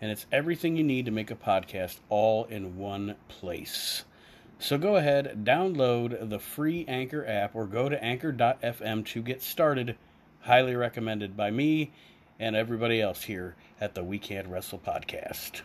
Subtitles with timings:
[0.00, 4.04] and it's everything you need to make a podcast all in one place.
[4.58, 9.96] So go ahead, download the free Anchor app, or go to anchor.fm to get started.
[10.40, 11.92] Highly recommended by me
[12.38, 15.62] and everybody else here at the We Can't Wrestle podcast.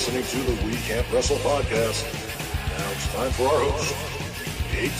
[0.00, 2.04] Listening to the We Can't Wrestle podcast.
[2.70, 3.94] Now it's time for our host,
[4.72, 4.90] Nate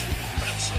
[0.41, 0.77] Maxson.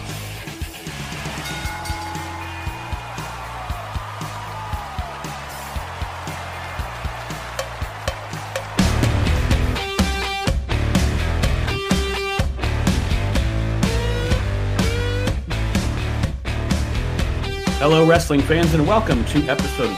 [17.80, 19.90] Hello, wrestling fans, and welcome to episode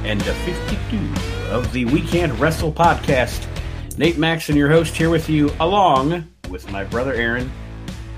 [0.00, 3.46] 152 of the We Can't Wrestle podcast.
[3.98, 7.52] Nate Maxson your host, here with you, along with my brother Aaron.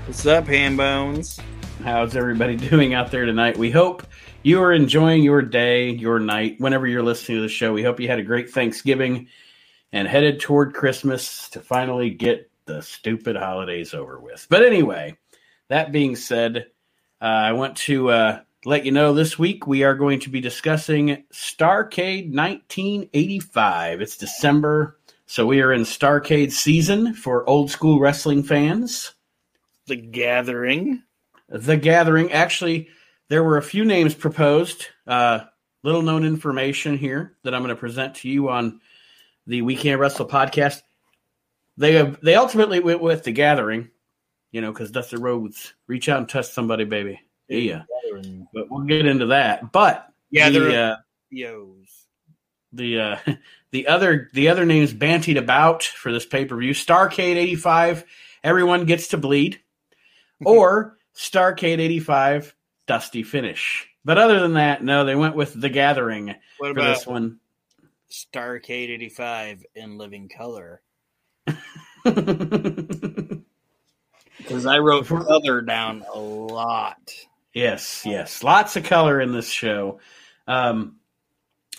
[0.05, 1.41] What's up, ham bones?
[1.83, 3.57] How's everybody doing out there tonight?
[3.57, 4.07] We hope
[4.43, 7.73] you are enjoying your day, your night, whenever you're listening to the show.
[7.73, 9.27] We hope you had a great Thanksgiving
[9.91, 14.47] and headed toward Christmas to finally get the stupid holidays over with.
[14.49, 15.17] But anyway,
[15.67, 16.67] that being said,
[17.21, 20.39] uh, I want to uh, let you know this week we are going to be
[20.39, 24.01] discussing Starcade 1985.
[24.01, 29.13] It's December, so we are in Starcade season for old school wrestling fans.
[29.87, 31.03] The Gathering.
[31.49, 32.31] The Gathering.
[32.31, 32.87] Actually,
[33.27, 34.87] there were a few names proposed.
[35.05, 35.41] Uh,
[35.83, 38.79] little known information here that I'm going to present to you on
[39.45, 40.81] the We Can't Wrestle podcast.
[41.75, 43.89] They have, they ultimately went with the Gathering,
[44.51, 47.19] you know, because Dusty Rhodes reach out and touch somebody, baby.
[47.47, 48.47] Yeah, Gathering.
[48.53, 49.71] but we'll get into that.
[49.71, 50.95] But Yeah, the, they're uh,
[51.29, 52.07] Yos.
[52.71, 53.17] the uh,
[53.71, 58.05] the other the other names bantied about for this pay per view: Starcade '85,
[58.43, 59.59] everyone gets to bleed,
[60.45, 62.55] or Starcade '85,
[62.87, 63.87] Dusty Finish.
[64.05, 67.39] But other than that, no, they went with the Gathering What for about this one.
[68.11, 70.81] Starcade 85 in living color?
[74.37, 77.11] Because I wrote other down a lot.
[77.53, 78.43] Yes, yes.
[78.43, 79.99] Lots of color in this show.
[80.47, 80.97] Um,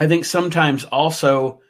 [0.01, 1.61] I think sometimes also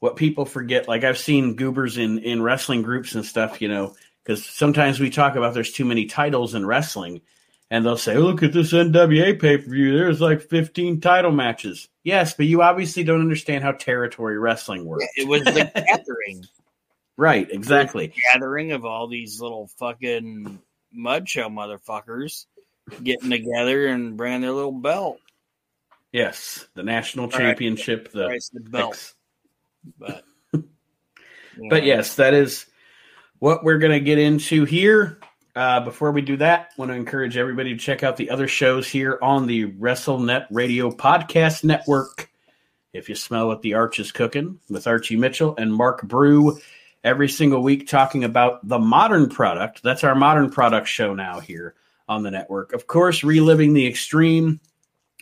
[0.00, 3.94] what people forget, like I've seen goobers in, in wrestling groups and stuff, you know,
[4.22, 7.20] because sometimes we talk about there's too many titles in wrestling.
[7.70, 9.96] And they'll say, look at this NWA pay per view.
[9.96, 11.88] There's like 15 title matches.
[12.04, 15.06] Yes, but you obviously don't understand how territory wrestling works.
[15.16, 16.44] It was the Gathering.
[17.16, 18.12] Right, exactly.
[18.32, 20.60] Gathering of all these little fucking
[20.92, 22.46] mud show motherfuckers
[23.02, 25.18] getting together and bringing their little belt.
[26.12, 27.38] Yes, the national right.
[27.38, 28.12] championship.
[28.12, 28.92] The the belt.
[28.92, 29.14] X-
[29.98, 30.24] But,
[31.70, 32.66] But yes, that is
[33.38, 35.18] what we're going to get into here.
[35.56, 38.48] Uh, before we do that, I want to encourage everybody to check out the other
[38.48, 42.30] shows here on the WrestleNet Radio Podcast Network.
[42.92, 46.58] If you smell what the Arch is cooking with Archie Mitchell and Mark Brew
[47.04, 49.82] every single week talking about the modern product.
[49.82, 51.74] That's our modern product show now here
[52.08, 52.72] on the network.
[52.72, 54.60] Of course, reliving the extreme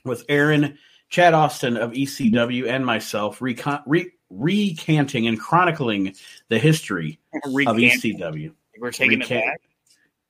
[0.04, 0.78] with Aaron,
[1.08, 6.14] Chad Austin of ECW, and myself, recon- re- recanting and chronicling
[6.48, 8.52] the history of ECW.
[8.78, 9.60] We're taking Recant-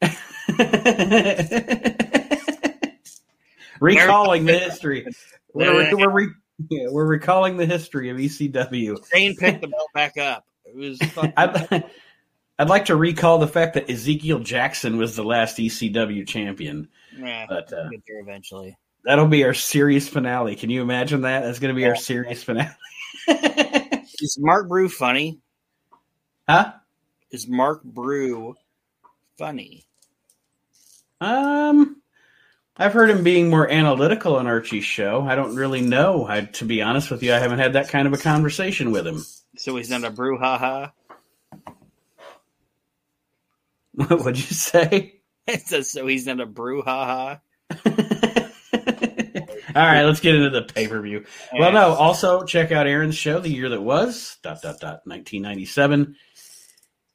[0.01, 0.11] it
[1.99, 2.98] back.
[3.81, 5.07] Recalling the history.
[5.55, 6.28] We're, we're, re-
[6.71, 9.05] yeah, we're recalling the history of ECW.
[9.13, 10.45] Shane picked the belt back up.
[10.65, 11.84] It was fucking
[12.62, 16.88] I'd, like to recall the fact that Ezekiel Jackson was the last ECW champion.
[17.18, 18.76] Yeah, But, uh, eventually.
[19.04, 20.54] That'll be our series finale.
[20.54, 21.41] Can you imagine that?
[21.41, 22.68] That's going to be our series finale.
[24.20, 25.41] Is Mark Brew funny?
[26.48, 26.72] huh?
[27.30, 28.54] Is Mark Brew
[29.38, 29.84] funny?
[31.20, 32.00] Um,
[32.76, 35.22] I've heard him being more analytical on Archie's show.
[35.22, 36.26] I don't really know.
[36.26, 39.06] I, to be honest with you, I haven't had that kind of a conversation with
[39.06, 39.24] him.
[39.56, 40.92] So he's not a brouhaha.
[44.09, 45.18] What would you say?
[45.44, 47.41] It says so he's not a brouhaha.
[49.74, 51.24] All right, let's get into the pay per view.
[51.53, 51.94] Well, no.
[51.94, 56.15] Also, check out Aaron's show, the year that was dot dot dot 1997,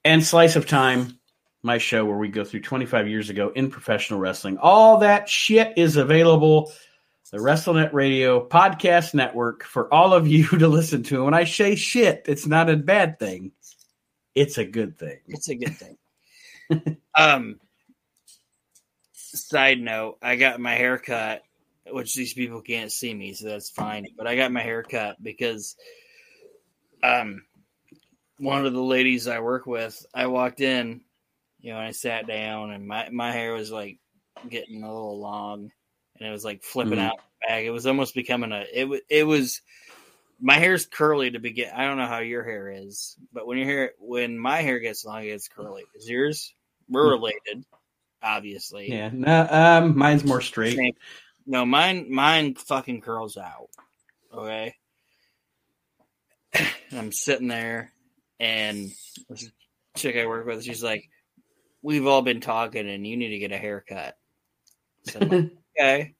[0.03, 1.19] and Slice of Time,
[1.63, 4.57] my show where we go through 25 years ago in professional wrestling.
[4.57, 6.73] All that shit is available.
[7.31, 11.15] The WrestleNet Radio podcast network for all of you to listen to.
[11.15, 13.51] And when I say shit, it's not a bad thing;
[14.35, 15.19] it's a good thing.
[15.27, 15.97] It's a good thing.
[17.17, 17.59] Um.
[19.13, 21.43] Side note: I got my hair cut
[21.91, 24.07] which these people can't see me, so that's fine.
[24.17, 25.75] But I got my hair cut because
[27.03, 27.43] um
[28.39, 31.01] one of the ladies I work with, I walked in,
[31.59, 33.97] you know, and I sat down and my, my hair was like
[34.47, 35.71] getting a little long
[36.19, 37.07] and it was like flipping mm-hmm.
[37.07, 37.63] out back.
[37.63, 39.61] It was almost becoming a it it was
[40.39, 41.71] my hair's curly to begin.
[41.73, 45.03] I don't know how your hair is, but when your hair when my hair gets
[45.03, 45.83] long, it gets curly.
[45.95, 46.53] Is yours?
[46.89, 47.65] We're related,
[48.21, 48.89] obviously.
[48.89, 50.77] Yeah, no, um, mine's more straight.
[50.77, 50.93] Same.
[51.45, 53.69] No, mine mine fucking curls out.
[54.33, 54.75] Okay.
[56.91, 57.91] I'm sitting there
[58.39, 58.91] and
[59.29, 59.51] this
[59.95, 61.09] chick I work with, she's like,
[61.81, 64.17] We've all been talking and you need to get a haircut.
[65.05, 66.15] So like, okay.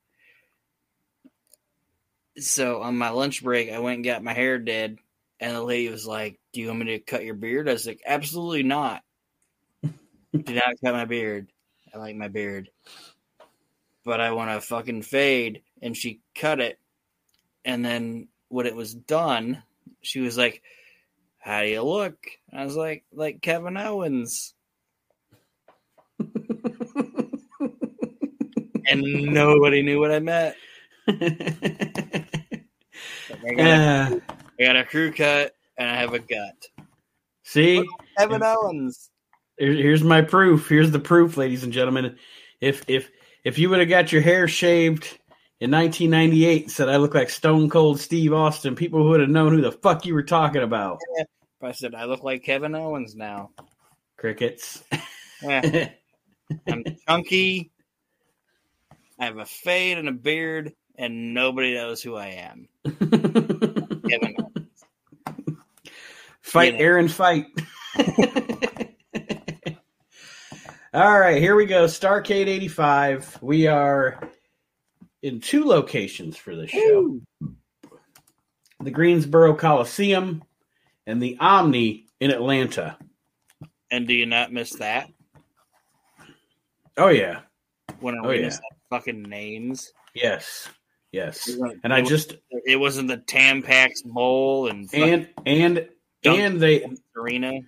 [2.38, 5.00] So on my lunch break, I went and got my hair did,
[5.40, 7.68] and the lady was like, Do you want me to cut your beard?
[7.68, 9.02] I was like, Absolutely not.
[10.34, 11.52] Do not cut my beard.
[11.94, 12.70] I like my beard
[14.08, 15.64] but I want to fucking fade.
[15.82, 16.80] And she cut it.
[17.66, 19.62] And then when it was done,
[20.02, 20.64] she was like,
[21.40, 22.16] How do you look?
[22.54, 24.54] I was like, Like Kevin Owens.
[28.88, 30.56] and nobody knew what I meant.
[31.10, 32.26] I,
[33.58, 34.20] got a, uh.
[34.58, 36.88] I got a crew cut and I have a gut.
[37.44, 37.86] See?
[38.18, 39.10] Kevin Owens.
[39.58, 40.70] Here's my proof.
[40.70, 42.18] Here's the proof, ladies and gentlemen.
[42.62, 43.10] If if
[43.44, 45.20] if you would have got your hair shaved
[45.60, 49.62] in 1998 said I look like Stone Cold Steve Austin, people would have known who
[49.62, 51.00] the fuck you were talking about.
[51.62, 53.50] I said I look like Kevin Owens now.
[54.18, 54.84] Crickets.
[55.42, 55.90] Yeah.
[56.68, 57.72] I'm chunky.
[59.20, 62.68] I have a fade and a beard, and nobody knows who I am.
[62.86, 64.86] Kevin Owens.
[66.42, 66.86] Fight, you know.
[66.86, 67.48] Aaron, fight.
[70.98, 71.86] All right, here we go.
[71.86, 73.38] Starcade 85.
[73.44, 74.20] We are
[75.22, 77.22] in two locations for this show
[78.80, 80.44] the Greensboro Coliseum
[81.06, 82.98] and the Omni in Atlanta.
[83.92, 85.12] And do you not miss that?
[86.98, 87.42] Oh, yeah.
[88.00, 88.58] When I oh, yeah.
[88.90, 89.94] fucking names.
[90.16, 90.68] Yes.
[91.12, 91.48] Yes.
[91.84, 92.38] And I just.
[92.66, 94.92] It wasn't the Tampax Bowl and.
[94.96, 95.88] And, and,
[96.26, 96.90] and they.
[97.16, 97.60] Arena.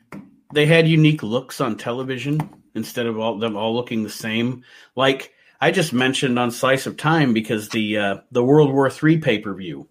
[0.52, 4.64] They had unique looks on television instead of all them all looking the same.
[4.96, 9.20] Like I just mentioned on Slice of Time because the uh, the World War Three
[9.20, 9.88] pay per view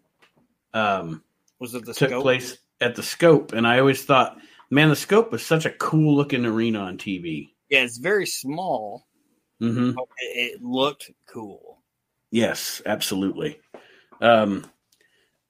[0.74, 1.22] um,
[1.58, 2.22] was it the took scope?
[2.22, 4.38] place at the Scope, and I always thought,
[4.70, 7.50] man, the Scope was such a cool looking arena on TV.
[7.68, 9.06] Yeah, it's very small,
[9.60, 9.92] mm-hmm.
[9.92, 11.82] but it looked cool.
[12.30, 13.58] Yes, absolutely.
[14.20, 14.66] Um,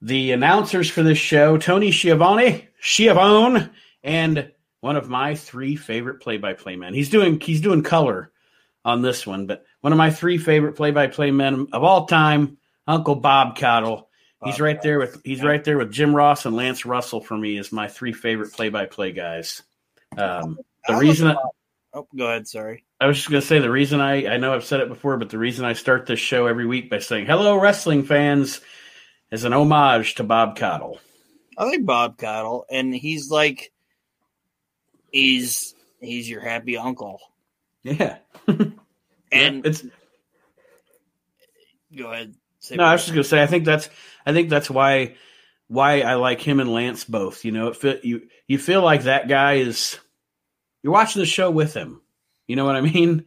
[0.01, 3.69] the announcers for this show: Tony Schiavone, Schiavone,
[4.03, 6.95] and one of my three favorite play-by-play men.
[6.95, 8.33] He's doing he's doing color
[8.85, 13.17] on this one, but one of my three favorite play-by-play men of all time, Uncle
[13.17, 14.09] Bob Caudle.
[14.45, 17.59] He's right there with he's right there with Jim Ross and Lance Russell for me
[17.59, 19.63] as my three favorite play-by-play guys.
[20.17, 21.37] Um, the reason I,
[21.93, 22.47] oh, go ahead.
[22.47, 24.89] Sorry, I was just going to say the reason I I know I've said it
[24.89, 28.61] before, but the reason I start this show every week by saying hello wrestling fans
[29.33, 31.01] is an homage to Bob Caudle.
[31.59, 33.73] I like Bob Caudle, and he's like
[35.11, 37.21] he's he's your happy uncle.
[37.83, 38.19] Yeah.
[38.47, 38.75] and
[39.33, 39.85] yeah, it's
[41.97, 42.35] go ahead.
[42.73, 43.89] no, I was just gonna say I think that's
[44.27, 45.17] I think that's why
[45.69, 47.45] why I like him and Lance both.
[47.45, 49.99] You know, it feel, you you feel like that guy is
[50.83, 52.01] you're watching the show with him.
[52.47, 53.27] You know what I mean?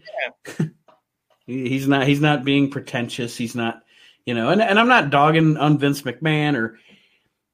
[0.59, 0.65] Yeah.
[1.45, 3.38] he's not he's not being pretentious.
[3.38, 3.83] He's not
[4.25, 6.79] you know, and, and I'm not dogging on Vince McMahon or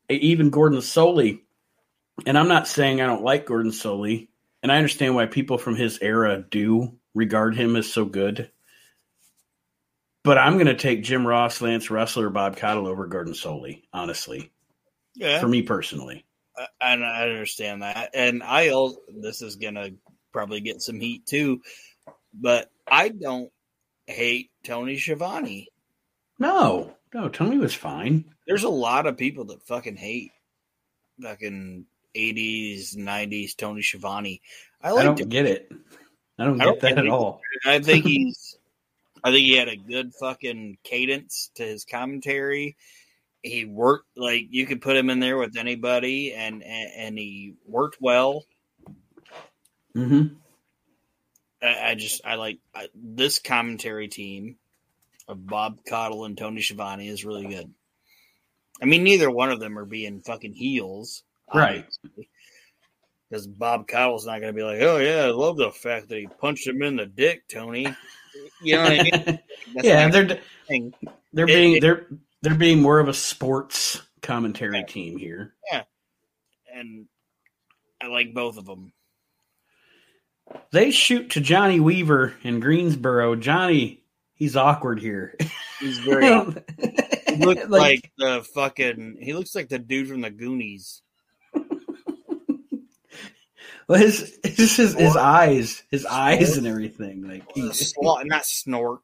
[0.10, 1.42] even Gordon Solie
[2.26, 4.28] and I'm not saying I don't like Gordon Solie,
[4.64, 8.52] and I understand why people from his era do regard him as so good.
[10.24, 13.84] But I'm going to take Jim Ross, Lance Russell, or Bob Caudle over Gordon Solie,
[13.94, 14.52] honestly.
[15.16, 15.40] Yeah.
[15.40, 16.26] For me personally.
[16.82, 18.12] And I understand that.
[18.14, 19.94] And I also, this is going to
[20.34, 21.62] probably get some heat too,
[22.34, 23.52] but I don't
[24.06, 25.70] hate Tony Schiavone.
[26.40, 28.26] No, no, Tony was fine.
[28.46, 30.32] There's a lot of people that fucking hate
[31.22, 31.86] fucking
[32.18, 34.42] 80s, 90s Tony Schiavone.
[34.82, 35.72] I, like I don't get it.
[36.40, 37.42] I don't get I don't that at all.
[37.66, 38.58] I think he's
[39.24, 42.78] I think he had a good fucking cadence to his commentary.
[43.44, 47.56] He worked like you could put him in there with anybody, and and, and he
[47.66, 48.46] worked well.
[49.96, 50.36] Mm-hmm.
[51.62, 54.58] I, I just I like I, this commentary team
[55.28, 57.74] of Bob Caudle and Tony Schiavone is really good.
[58.82, 61.86] I mean, neither one of them are being fucking heels, Right.
[63.30, 66.18] Because Bob Caudle's not going to be like, "Oh yeah, I love the fact that
[66.18, 67.88] he punched him in the dick, Tony."
[68.62, 69.40] You know what I mean?
[69.84, 70.94] Yeah, they're thing.
[71.34, 72.08] they're It- being it- they're
[72.42, 75.56] they're being more of a sports commentary team here.
[75.72, 75.84] Yeah.
[76.74, 77.08] And
[78.02, 78.94] I like both of them.
[80.72, 83.36] They shoot to Johnny Weaver in Greensboro.
[83.36, 84.04] Johnny,
[84.36, 85.36] he's awkward here.
[85.80, 86.24] He's very.
[87.28, 89.18] he looks Like- like, the fucking.
[89.20, 91.02] He looks like the dude from the Goonies.
[93.88, 97.28] Well, his his his, his eyes, his eyes and everything.
[97.28, 99.00] Like he, Slo- not Snork.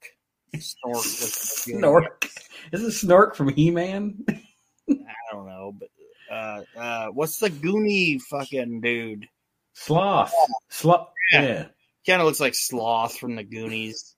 [0.55, 0.75] Snork.
[1.67, 2.29] Snork.
[2.71, 4.25] Is it Snork from He Man?
[4.29, 4.95] I
[5.31, 5.89] don't know, but
[6.33, 9.27] uh, uh, what's the Goonie fucking dude?
[9.73, 10.33] Sloth.
[10.69, 11.09] Sloth.
[11.31, 11.41] Yeah.
[11.41, 11.65] Yeah.
[12.05, 14.15] Kind of looks like Sloth from the Goonies.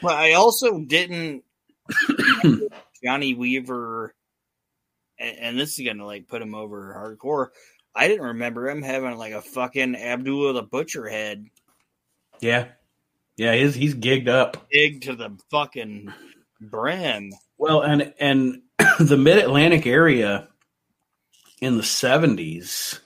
[0.00, 1.44] But I also didn't
[3.04, 4.14] Johnny Weaver,
[5.18, 7.48] and, and this is gonna like put him over hardcore.
[7.94, 11.46] I didn't remember him having like a fucking Abdullah the Butcher head,
[12.40, 12.68] Yeah.
[13.36, 13.54] Yeah.
[13.54, 14.66] He's he's gigged up.
[14.70, 16.12] big to the fucking
[16.60, 17.32] brim.
[17.58, 18.62] Well, and and
[18.98, 20.48] the Mid Atlantic area
[21.60, 23.00] in the seventies,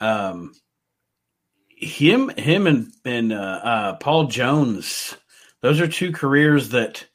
[0.00, 0.52] um,
[1.68, 5.16] him him and and uh, uh, Paul Jones,
[5.60, 7.06] those are two careers that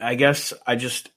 [0.00, 1.10] I guess I just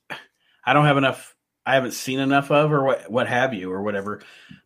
[0.65, 1.33] I don't have enough.
[1.67, 4.21] I haven't seen enough of, or what what have you, or whatever.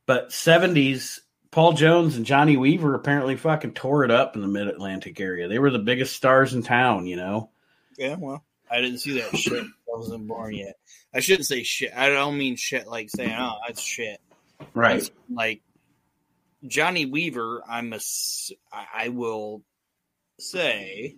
[0.06, 1.20] But seventies.
[1.50, 5.50] Paul Jones and Johnny Weaver apparently fucking tore it up in the Mid Atlantic area.
[5.50, 7.50] They were the biggest stars in town, you know.
[7.98, 9.62] Yeah, well, I didn't see that shit.
[9.62, 10.78] I wasn't born yet.
[11.14, 11.92] I shouldn't say shit.
[11.94, 14.22] I don't mean shit like saying, "Oh, that's shit."
[15.00, 15.62] It's like
[16.66, 19.62] Johnny Weaver, I'm a, s- I I will
[20.40, 21.18] say,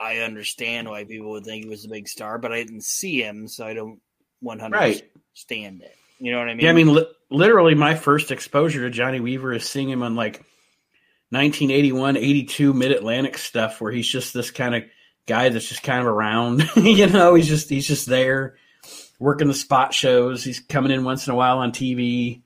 [0.00, 3.22] I understand why people would think he was a big star, but I didn't see
[3.22, 4.00] him, so I don't
[4.40, 5.02] 100 Right.
[5.34, 5.94] stand it.
[6.18, 6.64] You know what I mean?
[6.64, 10.14] Yeah, I mean, li- literally, my first exposure to Johnny Weaver is seeing him on
[10.14, 10.44] like
[11.30, 14.84] 1981, 82 Mid Atlantic stuff, where he's just this kind of
[15.26, 16.62] guy that's just kind of around.
[16.76, 18.56] you know, he's just he's just there
[19.18, 20.44] working the spot shows.
[20.44, 22.42] He's coming in once in a while on TV,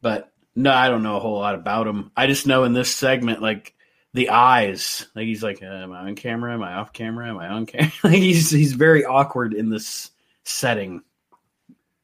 [0.00, 2.10] but no, I don't know a whole lot about him.
[2.16, 3.74] I just know in this segment, like
[4.18, 6.52] the eyes, like he's like, uh, am I on camera?
[6.52, 7.28] Am I off camera?
[7.28, 7.92] Am I on camera?
[8.02, 10.10] like he's he's very awkward in this
[10.42, 11.02] setting.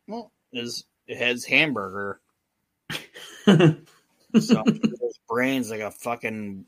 [0.06, 2.20] well, his it has hamburger,
[3.44, 3.74] so
[4.32, 6.64] his brain's like a fucking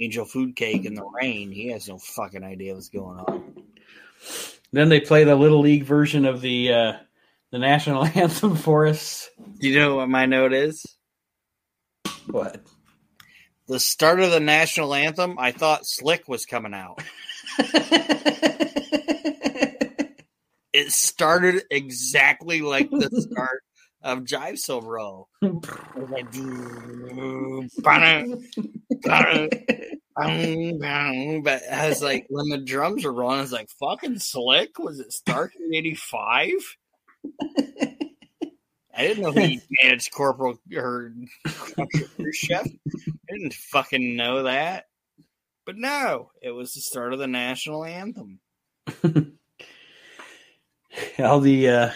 [0.00, 1.52] angel food cake in the rain.
[1.52, 3.62] He has no fucking idea what's going on.
[4.72, 6.92] Then they play the little league version of the uh,
[7.52, 9.30] the national anthem for us.
[9.60, 10.84] Do you know what my note is?
[12.26, 12.60] What?
[13.68, 17.02] The start of the national anthem, I thought Slick was coming out.
[20.72, 23.62] It started exactly like the start
[24.02, 25.28] of Jive Soul Bro.
[25.42, 26.30] Was like,
[27.82, 28.24] "Ba-da,
[29.02, 29.48] ba-da,
[30.16, 34.18] bang, bang." but I was like, when the drums were rolling, I was like, fucking
[34.20, 34.78] Slick?
[34.78, 36.50] Was it start in 85?
[38.98, 41.12] I didn't know he managed Corporal or
[42.32, 42.66] Chef.
[42.66, 44.86] I didn't fucking know that.
[45.64, 48.40] But no, it was the start of the national anthem.
[51.20, 51.90] All the uh,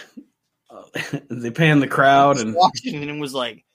[1.29, 3.65] they pan the crowd and Washington was like,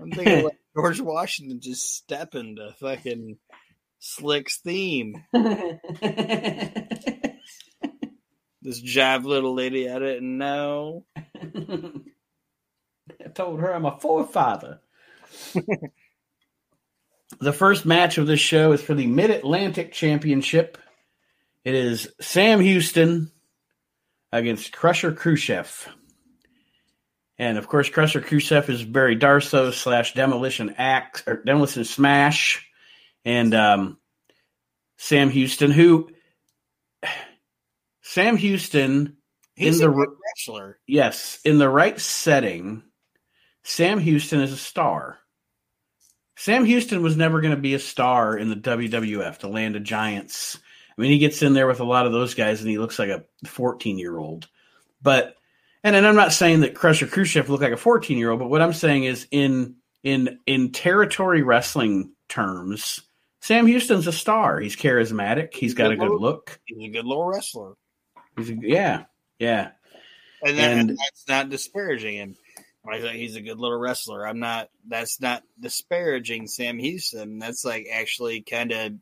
[0.00, 3.36] I'm thinking like George Washington just stepping to fucking
[4.14, 5.24] Slick's theme.
[8.68, 11.06] This jive little lady, I didn't know.
[11.16, 11.22] I
[13.34, 14.80] told her I'm a forefather.
[17.40, 20.76] the first match of this show is for the Mid Atlantic Championship.
[21.64, 23.30] It is Sam Houston
[24.32, 25.88] against Crusher Khrushchev.
[27.38, 32.67] And of course, Crusher Khrushchev is Barry Darsow slash Demolition Axe or Demolition Smash,
[33.24, 33.98] and um,
[34.96, 36.10] Sam Houston, who
[38.02, 39.18] Sam Houston
[39.58, 40.78] He's In a the good wrestler.
[40.86, 42.84] Yes, in the right setting,
[43.64, 45.18] Sam Houston is a star.
[46.36, 49.82] Sam Houston was never going to be a star in the WWF, the Land of
[49.82, 50.56] Giants.
[50.96, 53.00] I mean, he gets in there with a lot of those guys, and he looks
[53.00, 54.46] like a 14 year old.
[55.02, 55.34] But
[55.82, 58.50] and and I'm not saying that Crusher Khrushchev looked like a 14 year old, but
[58.50, 63.00] what I'm saying is in in in territory wrestling terms,
[63.40, 64.58] Sam Houston's a star.
[64.60, 65.54] He's charismatic.
[65.54, 66.60] He's got a good look.
[66.64, 67.74] He's a good little wrestler.
[68.36, 69.04] He's a, yeah,
[69.38, 69.70] yeah.
[70.42, 72.36] And, that, And- and that's not disparaging him.
[72.90, 74.70] I say he's a good little wrestler, I'm not.
[74.86, 77.38] That's not disparaging Sam Houston.
[77.38, 78.92] That's like actually kind of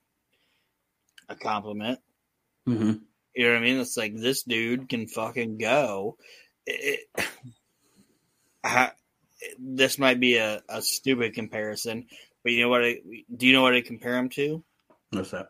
[1.29, 2.01] a compliment.
[2.67, 2.95] hmm
[3.35, 3.79] You know what I mean?
[3.79, 6.17] It's like this dude can fucking go.
[6.67, 7.09] It-
[8.65, 8.93] I-
[9.59, 12.07] this might be a, a stupid comparison,
[12.47, 12.85] but you know what?
[12.85, 13.01] I,
[13.37, 14.63] do you know what I compare him to?
[15.11, 15.49] What's that?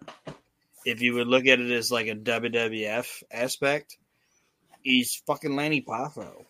[0.86, 3.98] If you would look at it as like a WWF aspect,
[4.80, 6.46] he's fucking Lanny Poffo.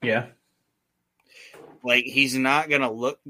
[0.00, 0.28] Yeah,
[1.84, 3.20] Like he's not gonna look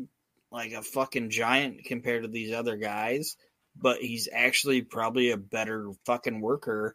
[0.52, 3.36] like a fucking giant compared to these other guys,
[3.74, 6.94] but he's actually probably a better fucking worker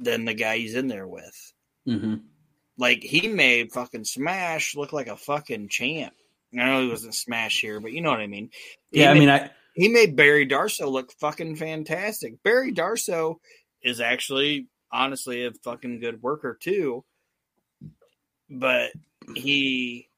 [0.00, 1.52] than the guy he's in there with.
[1.84, 2.14] hmm
[2.76, 6.14] Like he made fucking Smash look like a fucking champ.
[6.52, 8.50] I know he wasn't Smash here, but you know what I mean.
[8.90, 9.10] He yeah.
[9.10, 12.42] I mean, I he made Barry Darsow look fucking fantastic.
[12.42, 13.36] Barry Darsow
[13.82, 17.04] is actually honestly a fucking good worker too.
[18.48, 18.92] But
[19.34, 20.08] he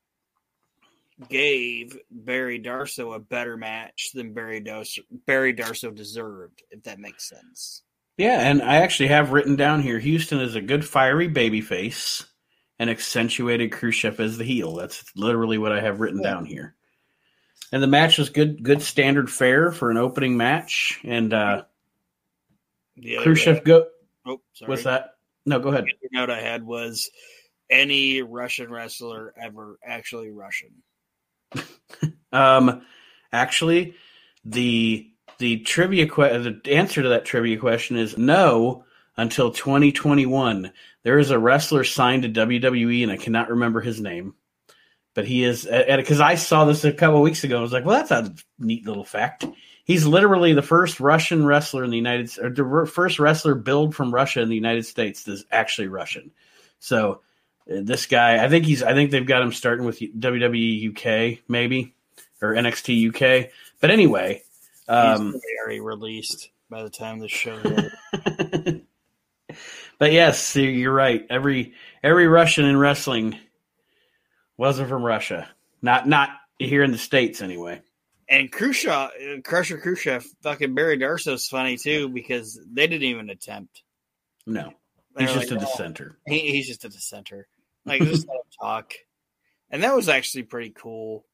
[1.29, 7.29] gave Barry Darsow a better match than Barry Darsow Barry Darsow deserved, if that makes
[7.29, 7.83] sense.
[8.17, 12.25] Yeah, and I actually have written down here Houston is a good fiery babyface
[12.79, 14.75] and accentuated Khrushchev as the heel.
[14.77, 16.31] That's literally what I have written Yeah.
[16.31, 16.75] down here.
[17.73, 21.01] And the match was good good standard fare for an opening match.
[21.05, 21.65] And uh
[22.97, 23.87] The other Khrushchev go
[24.27, 24.69] oh, sorry.
[24.71, 25.15] what's that?
[25.45, 25.85] No, go ahead.
[26.03, 27.11] The note I had was
[27.71, 30.83] any Russian wrestler ever actually Russian.
[32.33, 32.83] Um
[33.33, 33.95] actually
[34.45, 38.85] the the trivia que- the answer to that trivia question is no
[39.19, 40.73] until 2021.
[41.03, 44.35] There is a wrestler signed to WWE and I cannot remember his name.
[45.15, 47.59] But he is because I saw this a couple weeks ago.
[47.59, 49.45] I was like, "Well, that's a neat little fact."
[49.85, 53.97] He's literally the first Russian wrestler in the United States or the first wrestler billed
[53.97, 56.31] from Russia in the United States that's actually Russian.
[56.79, 57.23] So
[57.69, 61.41] uh, this guy, I think he's, I think they've got him starting with WWE UK
[61.49, 61.95] maybe
[62.41, 63.51] or NXT UK.
[63.81, 64.43] But anyway,
[64.89, 67.59] He's um, probably already released by the time the show.
[69.99, 71.27] but yes, you're right.
[71.31, 73.39] Every every Russian in wrestling
[74.57, 75.49] wasn't from Russia.
[75.83, 77.83] Not not here in the states anyway.
[78.29, 79.09] And Khrushchev, uh,
[79.43, 83.83] Crusher Khrushchev, fucking Barry Darsow's funny too because they didn't even attempt.
[84.47, 84.73] No,
[85.19, 86.19] he's just like, a "Oh, dissenter.
[86.27, 87.49] he, he's just a dissenter.
[87.87, 88.93] Like just let him talk,
[89.71, 91.25] and that was actually pretty cool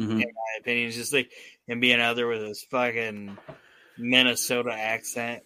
[0.00, 0.12] Mhm.
[0.12, 0.88] in my opinion.
[0.88, 1.30] It's just like
[1.66, 3.36] him being out there with his fucking
[3.98, 5.42] Minnesota accent.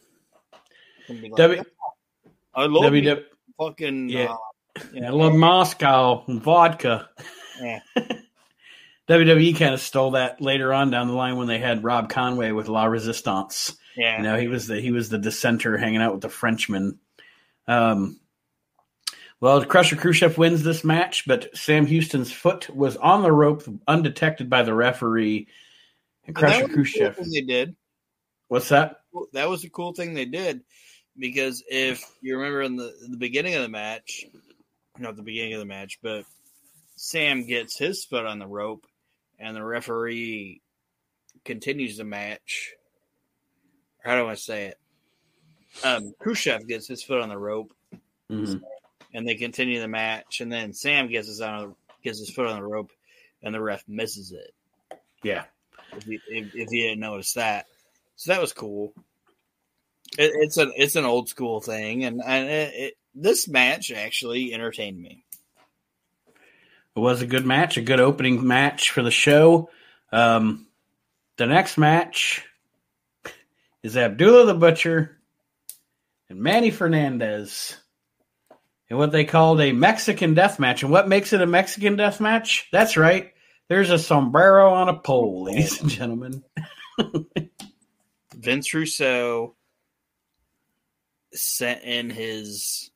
[1.09, 1.62] Like, W-
[2.56, 3.24] I love WW
[3.58, 4.34] fucking Yeah.
[4.76, 7.08] uh, you I love Moscow and vodka.
[7.60, 7.80] Yeah.
[9.08, 12.52] WWE kind of stole that later on down the line when they had Rob Conway
[12.52, 13.76] with La Resistance.
[13.96, 14.16] yeah.
[14.16, 16.98] You know, he was the he was the dissenter hanging out with the Frenchman.
[17.68, 18.18] Um,
[19.40, 24.48] well, Crusher Khrushchev wins this match, but Sam Houston's foot was on the rope, undetected
[24.48, 25.48] by the referee.
[26.26, 27.76] And And that Crusher was a cool thing they did.
[28.48, 29.00] what's that?
[29.34, 30.62] that was a cool thing they did
[31.18, 34.24] because if you remember in the in the beginning of the match,
[34.98, 36.24] not the beginning of the match, but
[36.96, 38.87] Sam gets his foot on the rope,
[39.38, 40.61] and the referee
[41.44, 42.72] continues the match.
[44.03, 44.79] How do I say it?
[45.83, 47.74] Um, Khrushchev gets his foot on the rope,
[48.31, 48.62] Mhm.
[49.12, 52.61] and they continue the match, and then Sam gets his on gets his foot on
[52.61, 52.92] the rope,
[53.42, 54.55] and the ref misses it.
[55.22, 55.46] Yeah,
[55.92, 57.66] if you, if, if you didn't notice that.
[58.16, 58.94] So that was cool.
[60.18, 64.53] It, it's an it's an old school thing, and, and it, it, this match actually
[64.53, 65.24] entertained me.
[66.96, 69.70] it was a good match, a good opening match for the show.
[70.12, 70.66] Um,
[71.37, 72.44] the next match
[73.83, 75.18] is Abdullah the Butcher
[76.29, 77.77] and Manny Fernandez
[78.88, 80.83] in what they called a Mexican death match.
[80.83, 82.68] And what makes it a Mexican death match?
[82.70, 83.33] That's right.
[83.68, 86.44] There's a sombrero on a pole, ladies and gentlemen.
[88.35, 89.55] Vince Russo
[91.34, 92.90] sent in his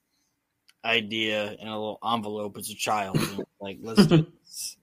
[0.85, 4.77] idea in a little envelope as a child, and like let's do this.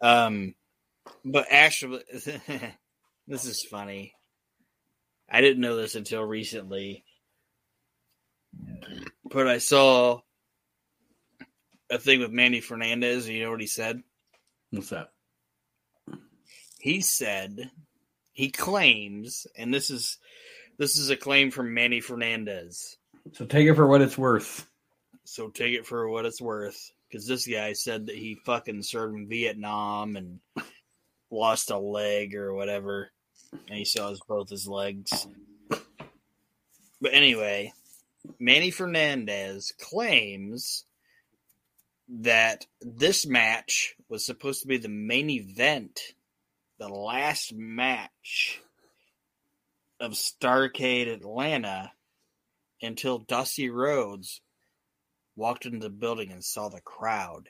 [0.00, 0.54] Um,
[1.24, 2.02] but actually,
[3.26, 4.14] this is funny.
[5.30, 7.04] I didn't know this until recently,
[9.24, 10.20] but I saw
[11.90, 13.28] a thing with Manny Fernandez.
[13.28, 14.02] You know what he said?
[14.70, 15.10] What's that?
[16.78, 17.70] He said
[18.32, 20.18] he claims, and this is
[20.78, 22.96] this is a claim from Manny Fernandez.
[23.32, 24.66] So take it for what it's worth.
[25.24, 29.14] So take it for what it's worth, because this guy said that he fucking served
[29.14, 30.40] in Vietnam and
[31.30, 33.10] lost a leg or whatever,
[33.52, 35.26] and he still has both his legs.
[37.00, 37.72] But anyway,
[38.40, 40.84] Manny Fernandez claims
[42.08, 46.00] that this match was supposed to be the main event,
[46.78, 48.62] the last match
[50.00, 51.92] of Starcade Atlanta
[52.82, 54.40] until Dusty Rhodes
[55.36, 57.48] walked into the building and saw the crowd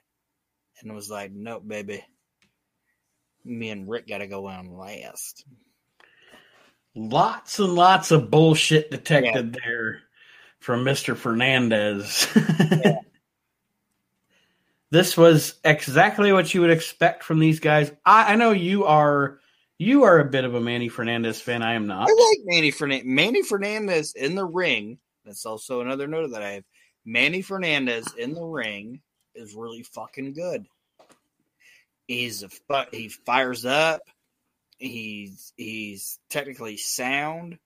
[0.81, 2.05] and was like, Nope, baby.
[3.45, 5.45] Me and Rick got to go on last.
[6.95, 9.61] Lots and lots of bullshit detected yeah.
[9.65, 10.01] there
[10.59, 11.17] from Mr.
[11.17, 12.27] Fernandez.
[12.37, 12.97] yeah.
[14.91, 17.93] This was exactly what you would expect from these guys.
[18.07, 19.39] I, I, know you are
[19.79, 21.63] you are a bit of a Manny Fernandez fan.
[21.63, 22.09] I am not.
[22.09, 23.07] I like Manny Fernandez.
[23.07, 24.99] Manny Fernandez in the ring.
[25.25, 26.65] That's also another note that I have.
[27.05, 29.01] Manny Fernandez in the ring
[29.35, 30.67] is really fucking good.
[32.07, 32.49] He's a
[32.91, 34.03] he fires up.
[34.79, 37.59] He's he's technically sound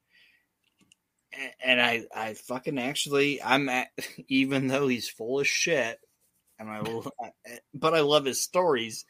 [1.63, 3.89] and I, I fucking actually, I'm at,
[4.29, 5.99] even though he's full of shit,
[6.59, 6.83] and I,
[7.75, 9.05] but I love his stories.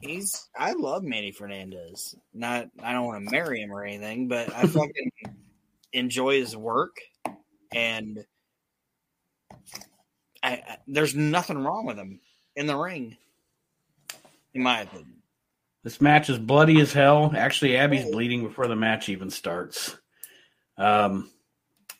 [0.00, 2.14] He's, I love Manny Fernandez.
[2.32, 5.10] Not, I don't want to marry him or anything, but I fucking
[5.92, 6.96] enjoy his work,
[7.72, 8.24] and
[10.42, 12.20] I, I, there's nothing wrong with him
[12.54, 13.16] in the ring,
[14.54, 15.14] in my opinion.
[15.82, 17.32] This match is bloody as hell.
[17.36, 19.96] Actually, Abby's bleeding before the match even starts.
[20.76, 21.30] Um,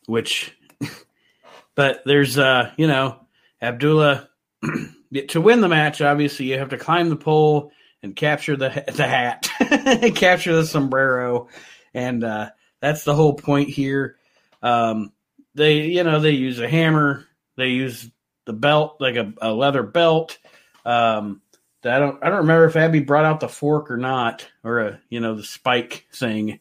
[0.06, 0.56] which,
[1.74, 3.18] but there's, uh, you know,
[3.60, 4.28] Abdullah
[5.28, 6.00] to win the match.
[6.00, 9.48] Obviously, you have to climb the pole and capture the the hat,
[10.14, 11.48] capture the sombrero,
[11.94, 14.16] and uh, that's the whole point here.
[14.62, 15.12] Um,
[15.54, 17.26] they, you know, they use a hammer.
[17.56, 18.10] They use
[18.44, 20.38] the belt, like a, a leather belt.
[20.84, 21.42] Um,
[21.84, 25.00] I don't, I don't remember if Abby brought out the fork or not, or a,
[25.10, 26.60] you know, the spike thing.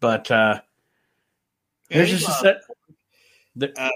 [0.00, 0.60] But uh,
[1.88, 2.56] there's just a set.
[3.56, 3.90] The, um,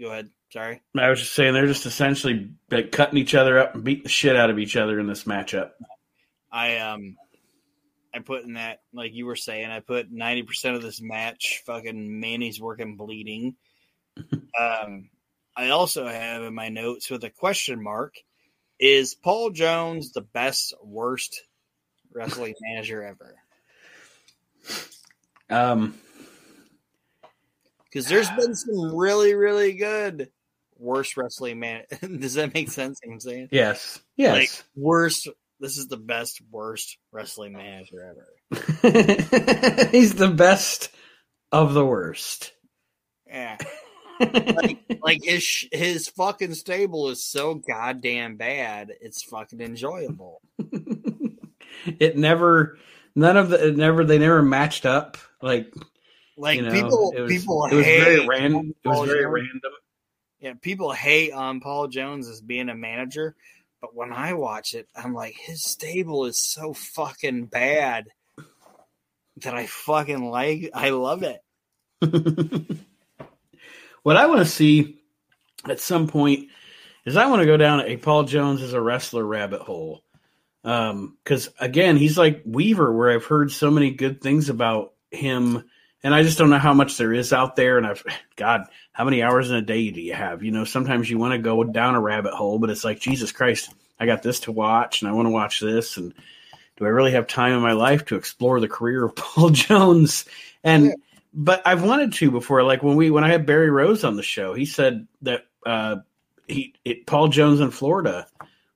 [0.00, 0.30] go ahead.
[0.50, 0.80] Sorry.
[0.96, 4.08] I was just saying they're just essentially like cutting each other up and beating the
[4.08, 5.70] shit out of each other in this matchup.
[6.50, 7.16] I um
[8.14, 11.62] I put in that like you were saying, I put ninety percent of this match
[11.66, 13.56] fucking Manny's working bleeding.
[14.58, 15.10] um
[15.54, 18.14] I also have in my notes with a question mark
[18.78, 21.42] is Paul Jones the best worst
[22.10, 23.34] wrestling manager ever?
[25.50, 25.94] Um
[27.84, 30.30] because there's been some really, really good
[30.78, 31.82] worst wrestling man.
[32.00, 33.00] Does that make sense?
[33.04, 34.32] I'm saying yes, yes.
[34.32, 35.28] Like worst.
[35.60, 38.14] This is the best worst wrestling manager
[38.52, 39.88] ever.
[39.90, 40.90] He's the best
[41.50, 42.52] of the worst.
[43.26, 43.56] Yeah.
[44.20, 48.92] like, like his his fucking stable is so goddamn bad.
[49.00, 50.40] It's fucking enjoyable.
[51.98, 52.78] it never,
[53.16, 55.18] none of the, it never, they never matched up.
[55.42, 55.72] Like
[56.38, 58.74] like you know, people, it was, people it was very random.
[58.84, 59.62] It was very Jones.
[60.40, 60.56] Random.
[60.56, 63.34] Yeah, people hate on Paul Jones as being a manager,
[63.80, 68.08] but when I watch it, I'm like, his stable is so fucking bad
[69.38, 70.70] that I fucking like.
[70.74, 71.42] I love it.
[74.02, 75.00] what I want to see
[75.68, 76.48] at some point
[77.04, 80.02] is I want to go down a Paul Jones as a wrestler rabbit hole.
[80.62, 85.64] Because um, again, he's like Weaver, where I've heard so many good things about him
[86.02, 87.76] and I just don't know how much there is out there.
[87.76, 88.04] And I've,
[88.36, 90.42] God, how many hours in a day do you have?
[90.42, 93.32] You know, sometimes you want to go down a rabbit hole, but it's like, Jesus
[93.32, 95.96] Christ, I got this to watch and I want to watch this.
[95.96, 96.14] And
[96.76, 100.24] do I really have time in my life to explore the career of Paul Jones?
[100.62, 100.92] And, yeah.
[101.34, 102.62] but I've wanted to before.
[102.62, 105.96] Like when we, when I had Barry Rose on the show, he said that, uh,
[106.46, 108.26] he, it, Paul Jones in Florida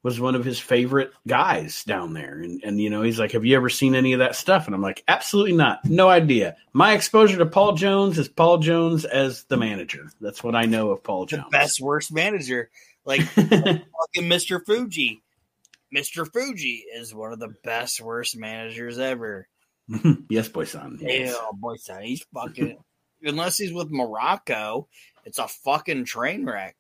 [0.03, 2.41] was one of his favorite guys down there.
[2.41, 4.67] And, and, you know, he's like, Have you ever seen any of that stuff?
[4.67, 5.85] And I'm like, Absolutely not.
[5.85, 6.57] No idea.
[6.73, 10.11] My exposure to Paul Jones is Paul Jones as the manager.
[10.21, 11.45] That's what I know of Paul Jones.
[11.51, 12.71] The best, worst manager.
[13.05, 13.85] Like fucking
[14.17, 14.65] Mr.
[14.65, 15.23] Fuji.
[15.95, 16.31] Mr.
[16.33, 19.47] Fuji is one of the best, worst managers ever.
[20.31, 20.99] yes, Boyson.
[21.01, 21.31] Yes.
[21.31, 22.03] Yeah, Boyson.
[22.03, 22.79] He's fucking,
[23.23, 24.87] unless he's with Muraco,
[25.25, 26.77] it's a fucking train wreck.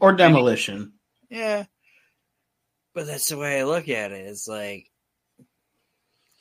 [0.00, 0.92] or demolition.
[1.28, 1.64] Yeah.
[2.94, 4.26] But that's the way I look at it.
[4.26, 4.90] It's like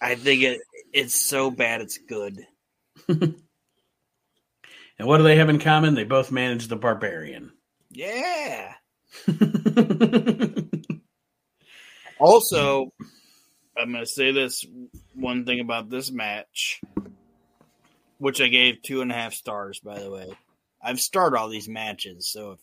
[0.02, 0.62] I think it
[0.94, 2.40] it's so bad it's good.
[3.08, 3.36] and
[4.98, 5.94] what do they have in common?
[5.96, 7.52] They both manage the barbarian.
[7.92, 8.74] Yeah.
[12.20, 12.94] also,
[13.78, 14.66] I'm going to say this
[15.14, 16.82] one thing about this match,
[18.18, 20.32] which I gave two and a half stars, by the way.
[20.82, 22.60] I've starred all these matches, so if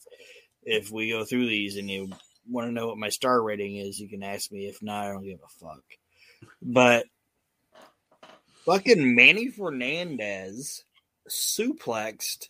[0.65, 2.11] if we go through these and you
[2.51, 4.67] want to know what my star rating is, you can ask me.
[4.67, 5.83] If not, I don't give a fuck.
[6.63, 7.07] But
[8.65, 10.85] fucking Manny Fernandez
[11.29, 12.49] suplexed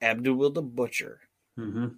[0.00, 1.20] Abdul the Butcher.
[1.58, 1.88] Mm-hmm.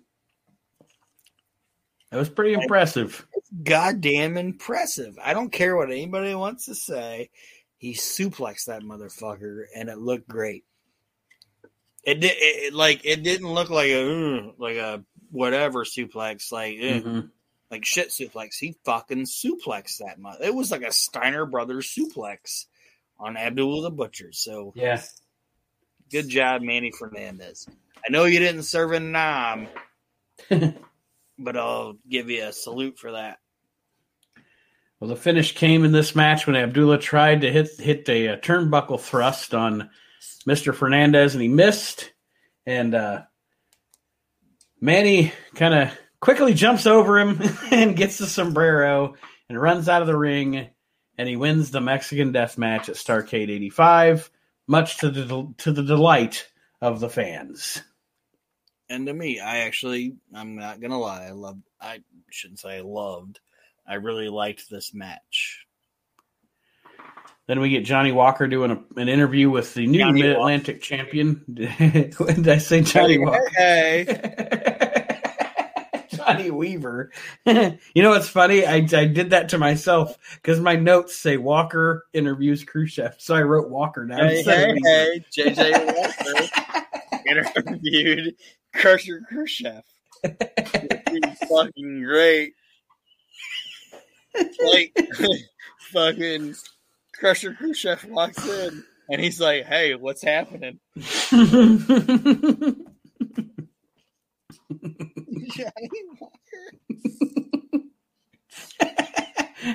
[2.11, 3.27] That was pretty impressive.
[3.63, 5.17] Goddamn impressive.
[5.23, 7.31] I don't care what anybody wants to say.
[7.79, 10.65] He suplexed that motherfucker, and it looked great.
[12.03, 16.75] It did it, it- like it didn't look like a like a whatever suplex like
[16.79, 17.31] "Ugh," Mhm.
[17.71, 18.59] like shit suplex.
[18.59, 20.39] He fucking suplexed that much.
[20.41, 22.67] It was like a Steiner Brothers suplex
[23.19, 24.33] on Abdul the Butcher.
[24.33, 25.03] So Yeah.
[26.11, 27.67] good job, Manny Fernandez.
[27.97, 29.69] I know you didn't serve in Nam,
[31.39, 33.39] but I'll give you a salute for that.
[34.99, 38.37] Well, the finish came in this match when Abdullah tried to hit hit a, uh
[38.37, 39.91] turnbuckle thrust on
[40.47, 40.75] Mr.
[40.75, 42.13] Fernandez, and he missed.
[42.67, 43.23] And uh,
[44.81, 47.41] Manny kind of quickly jumps over him
[47.71, 49.15] and gets the sombrero
[49.49, 50.69] and runs out of the ring,
[51.19, 54.31] and he wins the Mexican Death Match at Starcade '85,
[54.67, 56.49] much to the to the delight
[56.81, 57.83] of the fans.
[58.89, 61.63] And to me, I actually, I'm not gonna lie, I loved.
[61.81, 63.41] I shouldn't say I loved.
[63.87, 65.67] I really liked this match.
[67.51, 71.43] Then we get Johnny Walker doing a, an interview with the new Mid Atlantic champion.
[71.53, 73.51] Did I say Johnny Walker?
[73.57, 74.05] Hey,
[76.15, 77.11] Johnny Weaver.
[77.47, 78.65] you know what's funny?
[78.65, 83.43] I, I did that to myself because my notes say Walker interviews Khrushchev, so I
[83.43, 84.29] wrote Walker now.
[84.29, 85.25] hey, hey, hey!
[85.37, 88.37] JJ Walker interviewed
[88.77, 89.83] Crusher Khrushchev.
[90.23, 92.53] He's fucking great.
[94.37, 94.97] Like,
[95.91, 96.55] fucking
[97.21, 100.81] Crusher Khrushchev walks in and he's like, "Hey, what's happening?"
[105.53, 105.89] Johnny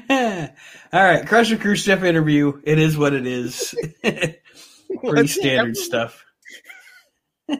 [0.91, 2.59] All right, Crusher Khrushchev interview.
[2.63, 3.75] It is what it is.
[4.03, 4.37] Pretty
[5.01, 5.75] What's standard happening?
[5.75, 6.25] stuff.
[7.47, 7.55] Go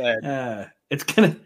[0.00, 0.24] ahead.
[0.24, 1.36] Uh, it's gonna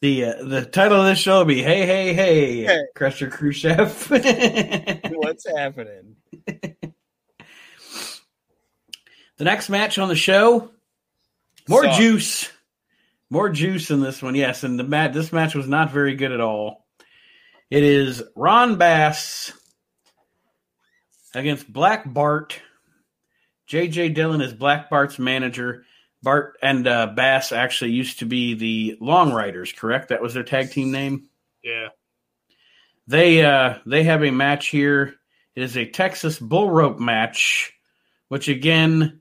[0.00, 2.84] the uh, the title of this show will be "Hey Hey Hey, Hey.
[2.94, 4.10] Crusher Khrushchev."
[5.10, 6.16] What's happening?
[6.46, 6.74] the
[9.44, 10.70] next match on the show,
[11.68, 11.98] more Sucked.
[11.98, 12.50] juice,
[13.30, 14.34] more juice in this one.
[14.34, 16.86] Yes, and the mat this match was not very good at all.
[17.70, 19.52] It is Ron Bass
[21.34, 22.60] against Black Bart.
[23.68, 25.84] JJ Dillon is Black Bart's manager.
[26.22, 30.08] Bart and uh, Bass actually used to be the Long Riders, correct?
[30.08, 31.28] That was their tag team name.
[31.62, 31.88] Yeah.
[33.06, 35.14] They uh, they have a match here.
[35.54, 37.72] It is a Texas bull rope match,
[38.28, 39.20] which again,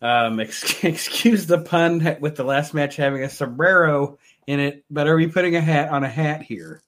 [0.00, 5.06] um, ex- excuse the pun with the last match having a sombrero in it, but
[5.06, 6.82] are we putting a hat on a hat here?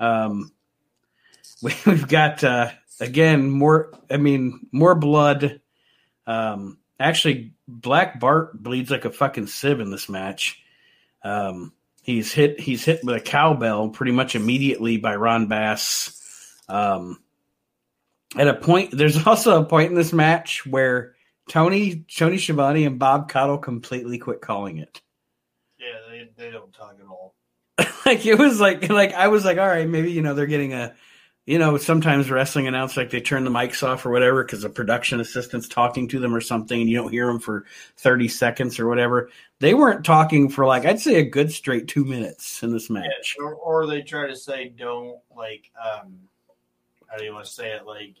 [0.00, 0.52] Um,
[1.62, 3.92] we, we've got uh, again more.
[4.10, 5.60] I mean, more blood.
[6.26, 10.62] Um, actually, Black Bart bleeds like a fucking sieve in this match.
[11.22, 12.60] Um, he's hit.
[12.60, 16.12] He's hit with a cowbell pretty much immediately by Ron Bass.
[16.68, 17.20] Um,
[18.36, 21.14] at a point, there's also a point in this match where
[21.48, 25.00] Tony Tony Schiavone and Bob Caudle completely quit calling it.
[25.78, 27.34] Yeah, they, they don't talk at all.
[28.06, 30.72] like it was like like I was like, all right, maybe you know they're getting
[30.72, 30.94] a,
[31.46, 34.68] you know, sometimes wrestling announce like they turn the mics off or whatever because the
[34.68, 37.64] production assistant's talking to them or something, and you don't hear them for
[37.96, 39.30] thirty seconds or whatever.
[39.60, 43.36] They weren't talking for like I'd say a good straight two minutes in this match.
[43.38, 46.18] or, or they try to say don't like um
[47.06, 48.16] how do you want to say it like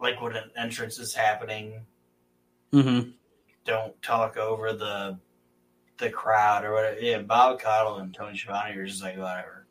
[0.00, 1.80] like when an entrance is happening
[2.72, 3.00] hmm
[3.64, 5.18] don't talk over the
[5.98, 9.65] the crowd or whatever yeah bob Caudle and tony Schiavone are just like whatever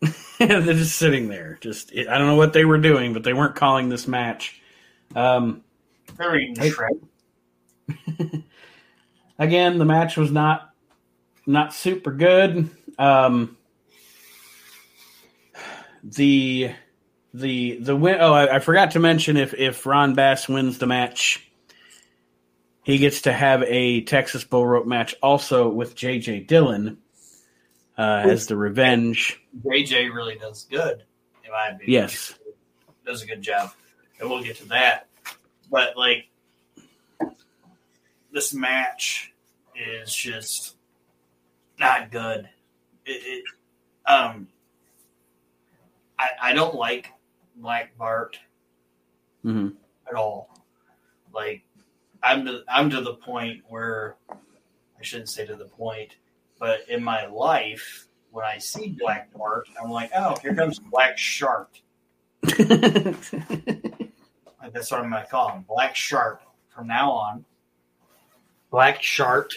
[0.38, 1.58] they're just sitting there.
[1.60, 4.60] Just I don't know what they were doing, but they weren't calling this match.
[5.16, 5.62] Um,
[6.16, 7.08] they're eating shrimp
[9.38, 10.70] again, the match was not
[11.46, 12.70] not super good.
[12.98, 13.56] Um,
[16.02, 16.72] the
[17.34, 18.18] the the win.
[18.20, 21.50] Oh, I, I forgot to mention if if Ron Bass wins the match,
[22.82, 26.40] he gets to have a Texas Bull Rope match also with J.J.
[26.40, 26.98] Dillon
[27.98, 29.40] uh, as the revenge.
[29.66, 31.02] jj really does good
[31.44, 32.38] in my opinion Yes.
[33.04, 33.70] does a good job
[34.20, 35.08] and we'll get to that
[35.70, 36.28] but like
[38.32, 39.32] this match
[39.74, 40.76] is just
[41.78, 42.48] not good
[43.06, 43.44] it, it
[44.06, 44.48] um,
[46.18, 47.12] I I don't like
[47.56, 48.38] Black Bart
[49.44, 49.74] Mhm.
[50.08, 50.50] at all.
[51.32, 51.62] Like
[52.22, 56.16] I'm to I'm to the point where I shouldn't say to the point,
[56.58, 61.16] but in my life when I see Black Bart, I'm like, oh, here comes Black
[61.18, 61.70] Shark.
[62.42, 62.60] That's
[64.90, 67.44] what I'm going to call him, Black Shark from now on.
[68.70, 69.52] Black Shark.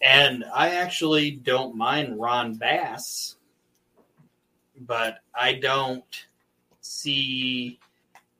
[0.00, 3.36] And I actually don't mind Ron Bass,
[4.80, 6.26] but I don't
[6.80, 7.78] see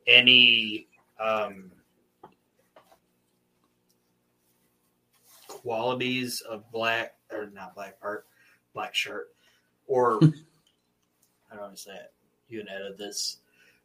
[0.07, 0.89] any
[1.21, 1.71] um,
[5.63, 8.27] qualities of black or not black part,
[8.75, 9.33] black shirt,
[9.87, 12.13] or I don't want to say it.
[12.49, 13.39] You can edit this,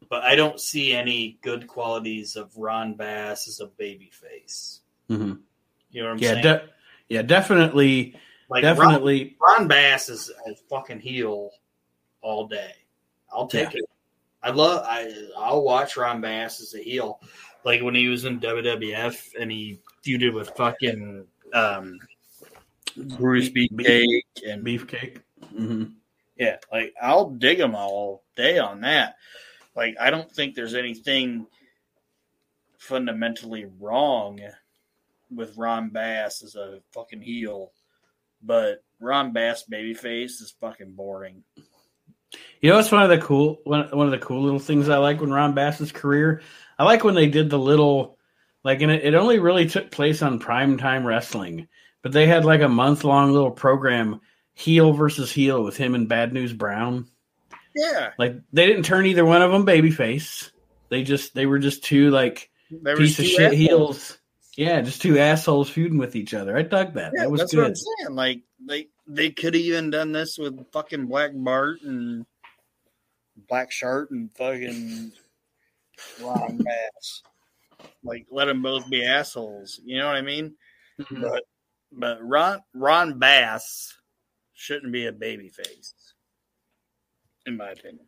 [0.10, 4.82] but I don't see any good qualities of Ron Bass as a baby face.
[5.10, 5.34] Mm-hmm.
[5.92, 6.44] You know what I'm Yeah, saying?
[6.44, 6.70] de-
[7.10, 8.16] yeah, definitely,
[8.50, 9.38] like definitely.
[9.40, 11.52] Ron Bass is a fucking heel
[12.22, 12.74] all day.
[13.32, 13.86] I'll take it.
[14.44, 14.84] I love.
[14.86, 17.20] I I'll watch Ron Bass as a heel,
[17.64, 21.26] like when he was in WWF and he feuded with fucking
[21.58, 22.00] um,
[23.18, 25.22] Bruce Beef- Beefcake and Beefcake.
[25.50, 25.86] hmm
[26.38, 29.16] yeah, like I'll dig them all day on that.
[29.76, 31.48] Like I don't think there's anything
[32.78, 34.40] fundamentally wrong
[35.32, 37.72] with Ron Bass as a fucking heel,
[38.42, 41.44] but Ron Bass babyface is fucking boring.
[42.62, 44.98] You know, it's one of the cool one, one of the cool little things I
[44.98, 46.42] like when Ron Bass's career.
[46.78, 48.17] I like when they did the little
[48.68, 51.70] like, and it, it only really took place on primetime wrestling,
[52.02, 54.20] but they had like a month long little program,
[54.56, 57.08] heel versus heel, with him and Bad News Brown.
[57.74, 60.52] Yeah, Like they didn't turn either one of them babyface.
[60.90, 62.50] They just they were just two like
[62.98, 63.58] piece of shit assholes.
[63.58, 64.18] heels.
[64.58, 66.58] Yeah, just two assholes feuding with each other.
[66.58, 67.14] I dug that.
[67.16, 67.78] Yeah, that was that's what I'm good.
[67.78, 68.16] saying.
[68.16, 72.26] Like they they could have even done this with fucking Black Bart and
[73.48, 75.14] Black Shirt and fucking
[76.22, 77.22] Ron Bass.
[78.04, 79.80] Like let them both be assholes.
[79.84, 80.56] You know what I mean?
[81.00, 81.22] Mhm.
[81.22, 81.44] But
[81.92, 83.96] but Ron Ron Bass
[84.54, 85.94] shouldn't be a baby face,
[87.46, 88.06] in my opinion.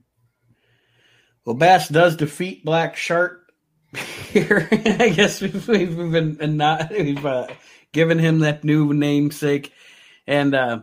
[1.45, 3.51] Well, Bass does defeat Black Shark
[4.31, 4.67] here.
[4.71, 7.47] I guess we've, we've been and not we've uh,
[7.91, 9.71] given him that new namesake,
[10.27, 10.81] and uh,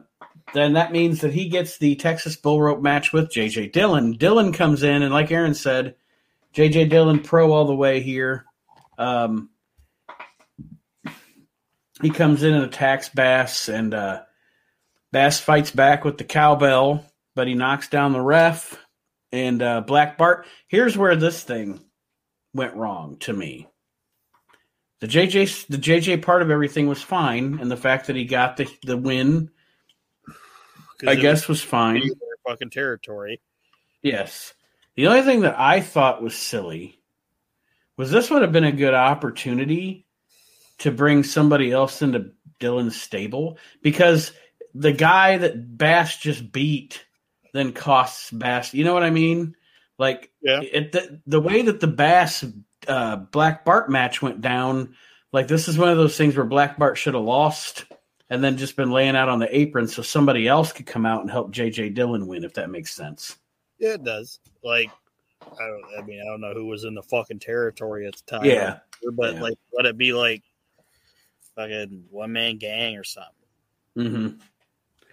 [0.54, 4.12] then that means that he gets the Texas Bull Rope match with JJ Dillon.
[4.12, 5.96] Dillon comes in, and like Aaron said,
[6.54, 8.45] JJ Dillon pro all the way here.
[8.98, 9.50] Um,
[12.02, 14.22] he comes in and attacks Bass, and uh,
[15.12, 17.04] Bass fights back with the cowbell,
[17.34, 18.78] but he knocks down the ref
[19.32, 20.46] and uh, Black Bart.
[20.68, 21.80] Here's where this thing
[22.54, 23.68] went wrong to me.
[25.00, 28.56] The JJ the JJ part of everything was fine, and the fact that he got
[28.56, 29.50] the the win,
[31.06, 32.02] I guess, was fine.
[32.46, 33.40] fucking territory.
[34.02, 34.54] Yes.
[34.94, 36.98] The only thing that I thought was silly
[37.96, 40.06] was this would have been a good opportunity
[40.78, 44.32] to bring somebody else into Dillon's stable because
[44.74, 47.04] the guy that Bass just beat
[47.52, 48.74] then costs Bass.
[48.74, 49.56] You know what I mean?
[49.98, 50.60] Like Yeah.
[50.60, 52.44] it, the, the way that the Bass
[52.86, 54.94] uh, Black Bart match went down,
[55.32, 57.86] like this is one of those things where Black Bart should have lost
[58.28, 61.22] and then just been laying out on the apron so somebody else could come out
[61.22, 63.36] and help JJ Dillon win, if that makes sense.
[63.78, 64.40] Yeah, it does.
[64.62, 64.90] Like,
[65.52, 65.84] I don't.
[65.98, 68.44] I mean, I don't know who was in the fucking territory at the time.
[68.44, 68.78] Yeah.
[69.12, 69.42] but Yeah.
[69.42, 70.42] like, let it be like
[71.54, 73.32] fucking one man gang or something.
[73.96, 74.38] Mm-hmm.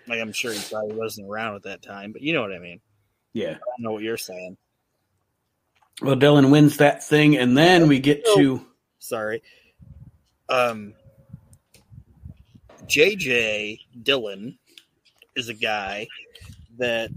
[0.07, 2.59] Like, I'm sure he probably wasn't around at that time, but you know what I
[2.59, 2.81] mean.
[3.31, 3.51] Yeah.
[3.51, 4.57] I don't know what you're saying.
[6.01, 8.65] Well, Dillon wins that thing, and then we get to
[8.99, 9.41] Sorry.
[10.49, 10.93] Um,
[12.85, 14.57] JJ Dillon
[15.35, 16.07] is a guy
[16.77, 17.09] that,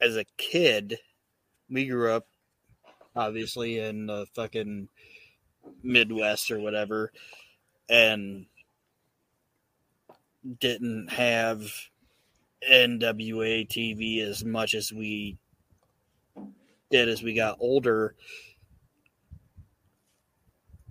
[0.00, 0.98] as a kid,
[1.70, 2.26] we grew up
[3.14, 4.88] obviously in the fucking
[5.82, 7.12] Midwest or whatever,
[7.88, 8.46] and
[10.60, 11.70] didn't have
[12.70, 15.38] NWA TV as much as we
[16.90, 18.14] did as we got older.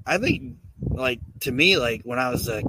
[0.05, 2.61] I think, like to me, like when I was uh,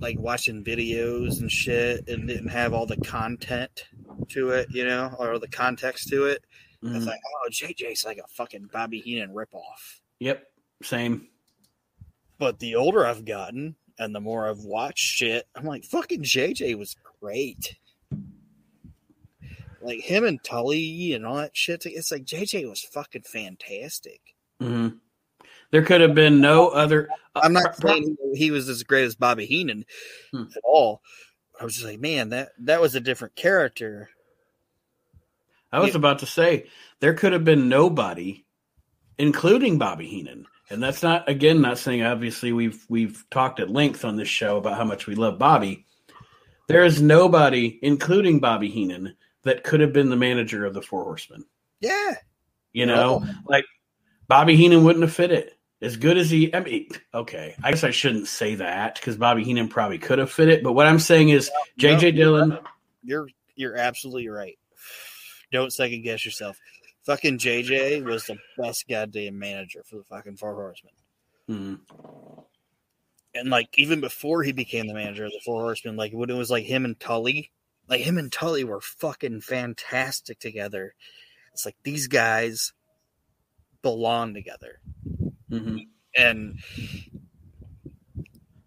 [0.00, 3.84] like watching videos and shit, and didn't have all the content
[4.30, 6.44] to it, you know, or the context to it.
[6.84, 7.06] I was Mhm.
[7.08, 10.00] like, oh, JJ's like a fucking Bobby Heenan ripoff.
[10.20, 10.46] Yep,
[10.82, 11.28] same.
[12.38, 16.74] But the older I've gotten, and the more I've watched shit, I'm like, fucking JJ
[16.76, 17.76] was great.
[19.80, 21.86] Like him and Tully and all that shit.
[21.86, 24.20] It's like JJ was fucking fantastic.
[24.60, 24.96] Mm-hmm.
[25.70, 27.08] There could have been no other.
[27.34, 29.84] I'm not saying he was as great as Bobby Heenan
[30.32, 30.44] Hmm.
[30.56, 31.02] at all,
[31.60, 34.10] I was just like, man, that that was a different character.
[35.72, 35.96] I was Yeah.
[35.98, 36.66] about to say
[37.00, 38.44] there could have been nobody,
[39.18, 40.46] including Bobby Heenan.
[40.70, 44.58] And that's not again not saying obviously we've we've talked at length on this show
[44.58, 45.86] about how much we love Bobby.
[46.68, 51.04] There is nobody, including Bobby Heenan, that could have been the manager of the Four
[51.04, 51.44] Horsemen.
[51.80, 52.16] Yeah,
[52.72, 53.64] You know, like
[54.26, 56.54] Bobby Heenan wouldn't have fit it as good as he.
[56.54, 60.30] I mean, okay, I guess I shouldn't say that because Bobby Heenan probably could have
[60.30, 60.62] fit it.
[60.62, 62.58] But what I'm saying is, JJ Dillon,
[63.02, 64.57] you're you're absolutely right.
[65.52, 66.58] Don't second guess yourself.
[67.04, 70.92] Fucking JJ was the best goddamn manager for the fucking Four Horsemen.
[71.46, 71.74] Hmm.
[73.34, 76.36] And like even before he became the manager of the Four Horsemen, like when it
[76.36, 77.50] was like him and Tully,
[77.88, 80.94] like him and Tully were fucking fantastic together.
[81.54, 82.72] It's like these guys
[83.82, 84.80] belong together.
[85.50, 85.86] Mhm.
[86.14, 86.58] and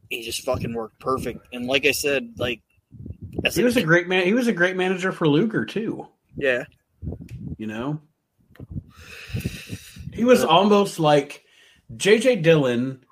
[0.10, 1.48] he just fucking worked perfect.
[1.54, 2.62] And like I said, like
[3.46, 4.26] as he was a great man.
[4.26, 6.08] He was a great manager for Luger too.
[6.38, 6.64] Yeah,
[7.58, 8.02] You know,
[10.14, 11.44] he was almost like
[11.96, 13.04] JJ Dillon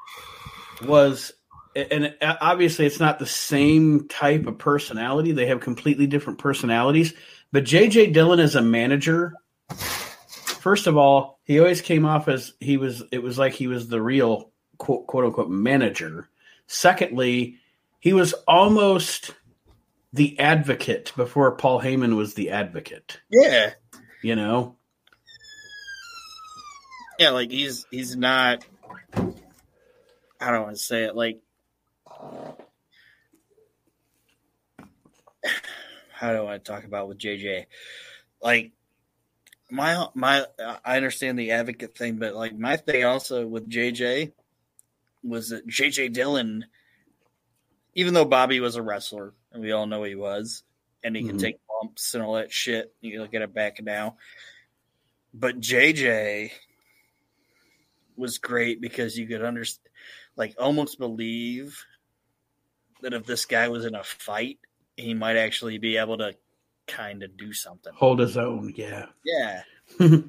[0.85, 1.31] was,
[1.75, 5.31] and obviously it's not the same type of personality.
[5.31, 7.13] They have completely different personalities.
[7.51, 9.33] But JJ Dillon as a manager,
[9.75, 13.03] first of all, he always came off as he was.
[13.11, 16.29] It was like he was the real quote, quote unquote manager.
[16.67, 17.57] Secondly,
[17.99, 19.31] he was almost
[20.13, 23.19] the advocate before Paul Heyman was the advocate.
[23.29, 23.71] yeah,
[24.23, 24.75] You know,
[27.19, 27.29] yeah.
[27.31, 28.65] Like he's he's not.
[30.41, 31.39] I don't want to say it like.
[36.11, 37.65] How do I talk about with JJ?
[38.41, 38.71] Like
[39.71, 40.45] my my
[40.83, 44.33] I understand the advocate thing, but like my thing also with JJ
[45.23, 46.65] was that JJ Dillon,
[47.93, 50.63] even though Bobby was a wrestler and we all know he was,
[51.03, 51.41] and he can Mhm.
[51.41, 54.17] take bumps and all that shit, you can look at it back now.
[55.33, 56.51] But JJ
[58.15, 59.87] was great because you could understand,
[60.35, 61.83] like, almost believe
[63.01, 64.59] that if this guy was in a fight,
[64.97, 66.35] he might actually be able to
[66.87, 67.93] kind of do something.
[67.95, 68.73] hold his own.
[68.75, 69.05] Yeah.
[69.23, 69.61] Yeah.
[69.99, 70.23] but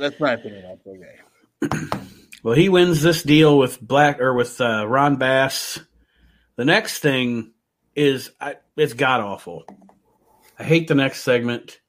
[0.00, 2.06] that's my opinion on JJ.
[2.42, 5.80] Well, he wins this deal with Black or with uh, Ron Bass.
[6.56, 7.52] The next thing
[7.94, 9.64] is I, it's god awful.
[10.58, 11.80] I hate the next segment.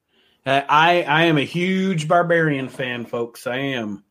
[0.45, 3.47] I I am a huge Barbarian fan, folks.
[3.47, 4.03] I am.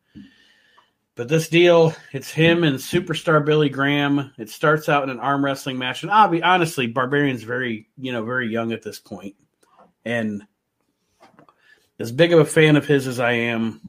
[1.15, 4.31] But this deal, it's him and superstar Billy Graham.
[4.37, 8.11] It starts out in an arm wrestling match, and I'll be honestly, Barbarian's very you
[8.11, 9.35] know very young at this point,
[10.05, 10.43] and
[11.99, 13.81] as big of a fan of his as I am,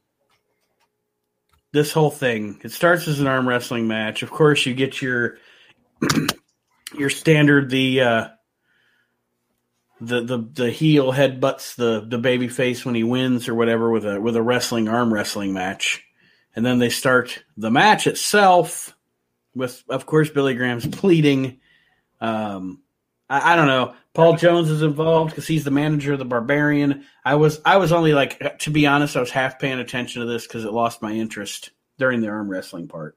[1.72, 5.36] this whole thing it starts as an arm wrestling match of course you get your
[6.96, 8.28] your standard the uh
[10.00, 14.06] the the the heel headbutts the the baby face when he wins or whatever with
[14.06, 16.04] a with a wrestling arm wrestling match.
[16.54, 18.94] And then they start the match itself
[19.54, 21.60] with of course billy graham's pleading
[22.20, 22.82] um
[23.30, 23.94] I, I don't know.
[24.14, 27.04] Paul jones is involved because he's the manager of the barbarian.
[27.24, 30.28] I was i was only like to be honest i was half paying attention to
[30.28, 33.16] this because it lost my interest during the arm wrestling part.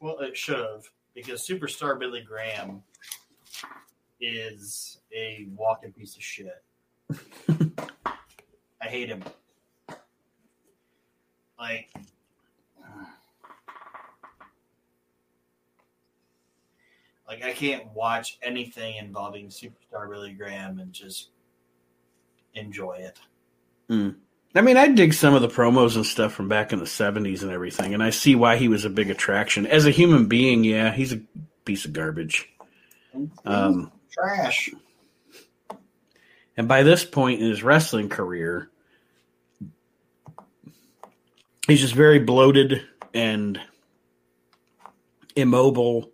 [0.00, 0.84] Well, it should have
[1.14, 2.82] because superstar Billy Graham
[4.20, 6.62] is a walking piece of shit.
[8.82, 9.22] I hate him.
[11.58, 11.90] Like,
[17.28, 21.30] like I can't watch anything involving superstar Billy Graham and just
[22.54, 23.18] enjoy it.
[23.88, 24.10] Hmm.
[24.54, 27.42] I mean, I dig some of the promos and stuff from back in the '70s
[27.42, 30.64] and everything, and I see why he was a big attraction as a human being.
[30.64, 31.20] Yeah, he's a
[31.64, 32.48] piece of garbage.
[33.44, 34.70] Um, Trash.
[36.56, 38.70] and by this point in his wrestling career,
[41.66, 42.82] he's just very bloated
[43.14, 43.60] and
[45.36, 46.10] immobile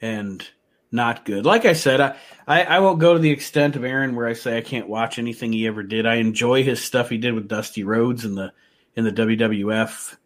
[0.00, 0.46] and
[0.92, 1.44] not good.
[1.46, 2.16] Like I said, I,
[2.46, 5.18] I, I won't go to the extent of Aaron where I say I can't watch
[5.18, 6.06] anything he ever did.
[6.06, 8.52] I enjoy his stuff he did with Dusty Rhodes in the
[8.94, 10.16] in the WWF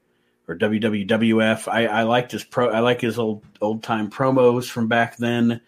[0.48, 1.68] or WWWF.
[1.72, 2.68] I, I liked his pro.
[2.68, 5.60] I like his old old time promos from back then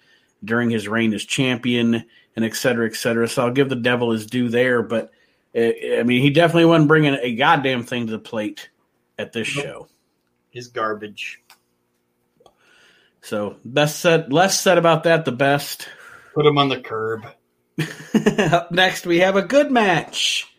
[0.45, 2.05] during his reign as champion
[2.37, 3.29] and et cetera, et cetera.
[3.29, 4.83] So I'll give the devil his due there.
[4.83, 5.13] But
[5.57, 8.69] uh, I mean, he definitely wasn't bringing a goddamn thing to the plate
[9.19, 9.65] at this Nope.
[9.65, 9.89] show.
[10.51, 11.41] His garbage.
[13.29, 15.87] So best said, less said about that, the best.
[16.35, 17.27] Put him on the curb.
[18.39, 20.51] Up next, we have a good match.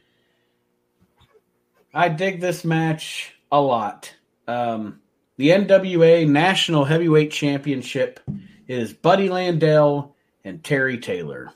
[1.91, 4.13] I dig this match a lot.
[4.47, 4.99] Um,
[5.37, 8.19] the NWA National Heavyweight Championship
[8.67, 10.11] is Buddy Landel
[10.43, 11.51] and Terry Taylor.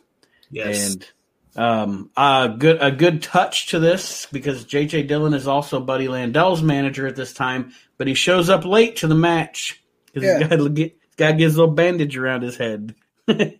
[0.49, 0.95] Yes.
[0.95, 1.07] And
[1.55, 6.63] um, uh, good a good touch to this because JJ Dillon is also Buddy Landel's
[6.63, 10.39] manager at this time, but he shows up late to the match because Yeah.
[10.39, 12.95] he's got to get guy gets a little bandage around his head.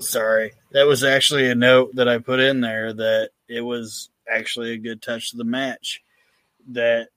[0.00, 0.52] Sorry.
[0.72, 4.78] That was actually a note that I put in there that it was actually a
[4.78, 6.02] good touch to the match.
[6.70, 7.08] That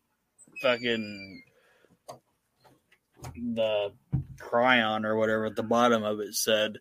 [0.61, 1.43] fucking
[3.35, 3.93] the
[4.37, 6.77] chyron or whatever at the bottom of it said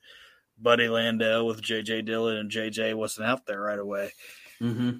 [0.60, 4.12] Buddy Landel with JJ Dillon and JJ wasn't out there right away.
[4.60, 4.98] mm-hmm.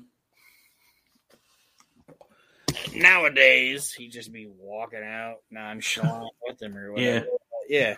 [2.95, 7.27] Nowadays, he'd just be walking out nonchalant with him or whatever.
[7.69, 7.95] Yeah.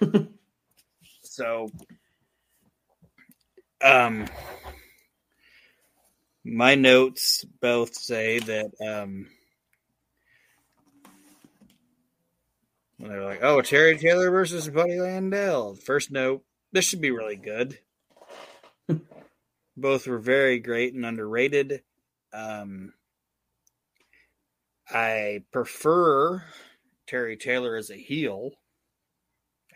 [1.22, 1.70] so,
[3.82, 4.26] um,
[6.44, 9.28] my notes both say that um,
[12.98, 17.36] when they're like, "Oh, Terry Taylor versus Buddy Landel." First note: this should be really
[17.36, 17.78] good.
[19.76, 21.82] both were very great and underrated.
[22.32, 22.92] Um,
[24.88, 26.44] I prefer
[27.06, 28.52] Terry Taylor as a heel.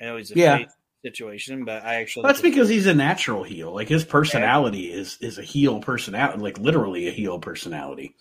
[0.01, 0.65] I know he's a Yeah.
[1.05, 3.73] situation, but I actually That's because he's a natural heel.
[3.73, 8.15] Like his personality is is a heel personality, like literally a heel personality.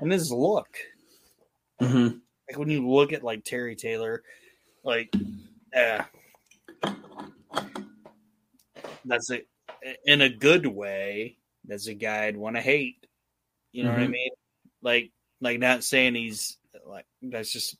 [0.00, 0.68] and his look.
[1.80, 2.18] Mm-hmm.
[2.48, 4.22] Like when you look at like Terry Taylor,
[4.84, 5.12] like
[5.76, 6.04] uh,
[9.04, 9.42] that's a
[10.04, 11.38] in a good way.
[11.64, 13.06] That's a guy I'd want to hate.
[13.72, 14.10] You know what I Mhm.
[14.10, 14.30] mean?
[14.82, 17.76] Like like not saying he's like that's just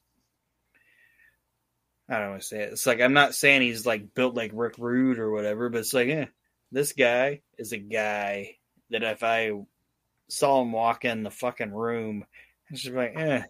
[2.09, 2.73] I don't want to say it.
[2.73, 5.95] It's like I'm not saying he's like built like Rick Rude or whatever, but it's
[5.95, 6.27] like, eh,
[6.71, 8.57] this guy is a guy
[8.91, 9.53] that if I
[10.29, 12.25] saw him walk in the fucking room,
[12.71, 13.43] I just be like, eh,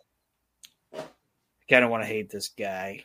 [0.95, 1.05] I
[1.69, 3.05] kind of want to hate this guy.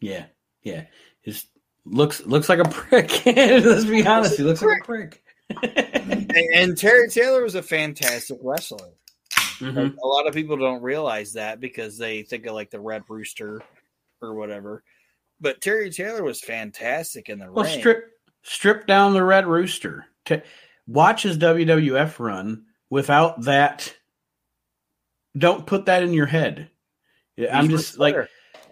[0.00, 0.26] Yeah,
[0.62, 0.86] yeah.
[1.22, 1.46] His
[1.90, 3.24] looks looks like a prick.
[3.26, 5.22] Let's be honest, he looks like a prick.
[5.62, 8.90] And, and Terry Taylor was a fantastic wrestler.
[9.58, 9.74] Mhm.
[9.74, 13.02] Like, a lot of people don't realize that because they think of like the Red
[13.08, 13.60] Rooster
[14.22, 14.84] or whatever.
[15.40, 17.78] But Terry Taylor was fantastic in the Well, ring.
[17.80, 18.10] strip
[18.42, 20.06] strip down the Red Rooster.
[20.26, 20.42] To
[20.86, 23.94] watch his WWF run without that.
[25.36, 26.70] Don't put that in your head.
[27.36, 28.16] Yeah, I'm just like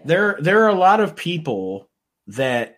[0.05, 0.37] there.
[0.41, 1.89] There are a lot of people
[2.29, 2.76] that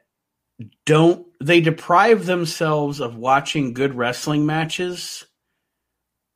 [0.87, 1.27] don't.
[1.43, 5.25] They deprive themselves of watching good wrestling matches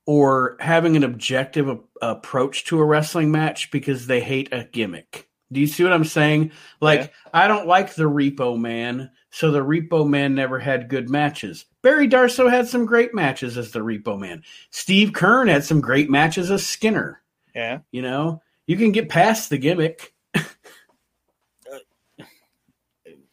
[0.06, 5.28] or having an objective a- approach to a wrestling match because they hate a gimmick.
[5.52, 6.52] Do you see what I'm saying?
[6.80, 7.06] Like, Yeah.
[7.34, 11.66] I don't like the Repo Man, so the Repo Man never had good matches.
[11.82, 14.42] Barry Darsow had some great matches as the Repo Man.
[14.70, 17.20] Steve Keirn had some great matches as Skinner.
[17.54, 17.80] yeah.
[17.90, 20.14] You know, you can get past the gimmick.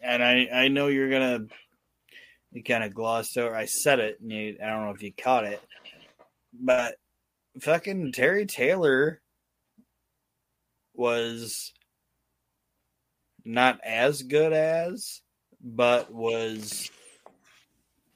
[0.09, 1.45] And I I know you're gonna
[2.51, 3.55] you kind of glossed over.
[3.55, 5.61] I said it, and you, I don't know if you caught it,
[6.53, 6.95] but
[7.61, 9.21] fucking Terry Taylor
[10.95, 11.73] was
[13.45, 15.21] not as good as,
[15.61, 16.89] but was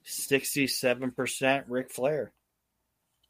[0.04, 2.34] sixty-seven percent Ric Flair.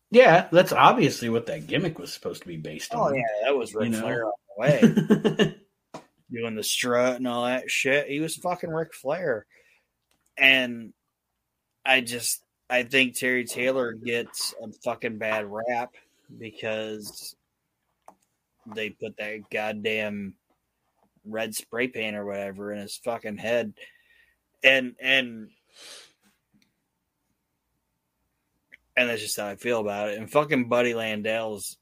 [0.10, 3.12] Yeah, that's obviously what that gimmick was supposed to be based oh, on.
[3.12, 4.02] Oh yeah, that was Ric You know?
[4.02, 4.62] Flair all the
[5.38, 5.56] way.
[6.34, 8.08] Doing the strut and all that shit.
[8.08, 9.46] He was fucking Ric Flair.
[10.38, 10.94] And
[11.86, 15.94] I just I think Terry Taylor gets a fucking bad rap
[16.40, 17.36] because
[18.66, 20.34] they put that goddamn
[21.26, 23.74] red spray paint or whatever in his fucking head.
[24.64, 25.50] And and
[28.96, 30.18] and that's just how I feel about it.
[30.18, 31.78] And fucking Buddy Landel's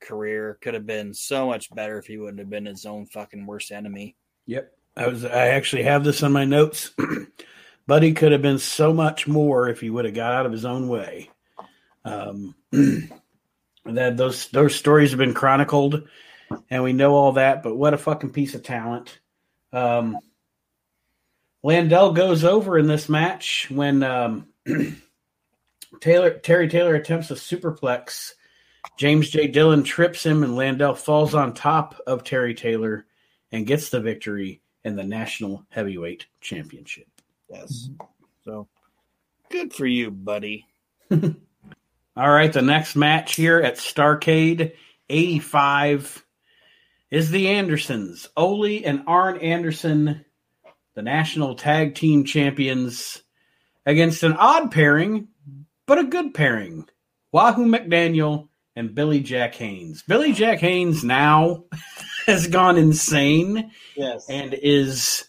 [0.00, 3.46] career could have been so much better if he wouldn't have been his own fucking
[3.46, 4.16] worst enemy.
[4.46, 4.72] Yep.
[4.96, 6.90] I was I actually have this on my notes.
[7.86, 10.64] Buddy could have been so much more if he would have got out of his
[10.64, 11.30] own way.
[12.04, 12.54] Um,
[13.84, 16.08] that those those stories have been chronicled,
[16.70, 17.62] and we know all that.
[17.62, 19.18] But what a fucking piece of talent!
[19.72, 20.18] Um,
[21.64, 24.46] Landel goes over in this match when um,
[26.00, 28.32] Taylor Terry Taylor attempts a superplex.
[28.96, 29.46] James J.
[29.48, 33.06] Dillon trips him, and Landel falls on top of Terry Taylor
[33.52, 37.08] and gets the victory in the National Heavyweight Championship.
[37.50, 37.90] Yes.
[38.44, 38.68] So
[39.50, 40.66] good for you, buddy.
[41.10, 44.72] All right, the next match here at Starcade
[45.10, 46.24] 85
[47.10, 48.28] is the Andersons.
[48.36, 50.24] Ole and Arn Anderson,
[50.94, 53.22] the national tag team champions,
[53.84, 55.28] against an odd pairing,
[55.86, 56.88] but a good pairing.
[57.32, 60.02] Wahoo McDaniel and Billy Jack Haynes.
[60.02, 61.64] Billy Jack Haynes now
[62.26, 64.26] has gone insane Yes.
[64.28, 65.24] and is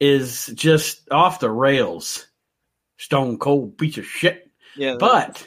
[0.00, 2.26] is just off the rails.
[2.98, 4.50] Stone cold piece of shit.
[4.76, 4.96] yeah.
[4.98, 5.46] But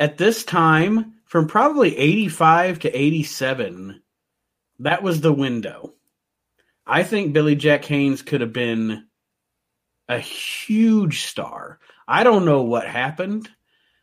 [0.00, 4.02] at this time, from probably 85 to 87,
[4.80, 5.94] that was the window.
[6.86, 9.06] I think Billy Jack Haynes could have been
[10.08, 11.78] a huge star.
[12.08, 13.48] I don't know what happened.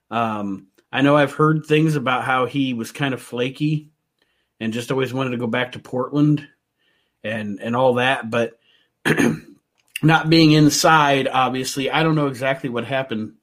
[0.10, 3.90] Um, I know I've heard things about how he was kind of flaky
[4.60, 6.48] and just always wanted to go back to Portland
[7.24, 8.60] and and all that, but
[10.04, 13.34] not being inside, obviously, I don't know exactly what happened,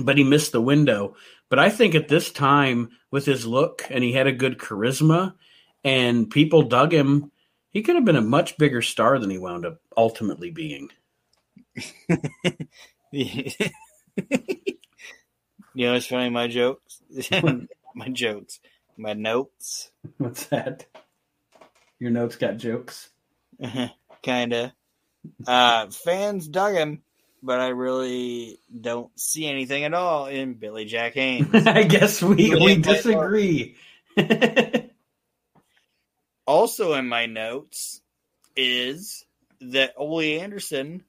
[0.00, 1.16] but he missed the window.
[1.48, 5.34] But I think at this time, with his look and he had a good charisma
[5.84, 7.30] and people dug him,
[7.70, 10.88] he could have been a much bigger star than he wound up ultimately being.
[15.74, 16.30] you know what's funny?
[16.30, 17.00] My jokes,
[17.94, 18.60] my jokes,
[18.96, 20.86] my notes, What's that?
[21.98, 23.10] Your notes got jokes.
[24.22, 24.74] kinda.
[25.46, 27.02] Uh, fans dug him,
[27.42, 31.54] but I really don't see anything at all in Billy Jack Haynes.
[31.66, 33.76] I guess we, we disagree.
[36.46, 38.00] also in my notes
[38.56, 39.24] is
[39.60, 41.04] that Ole Anderson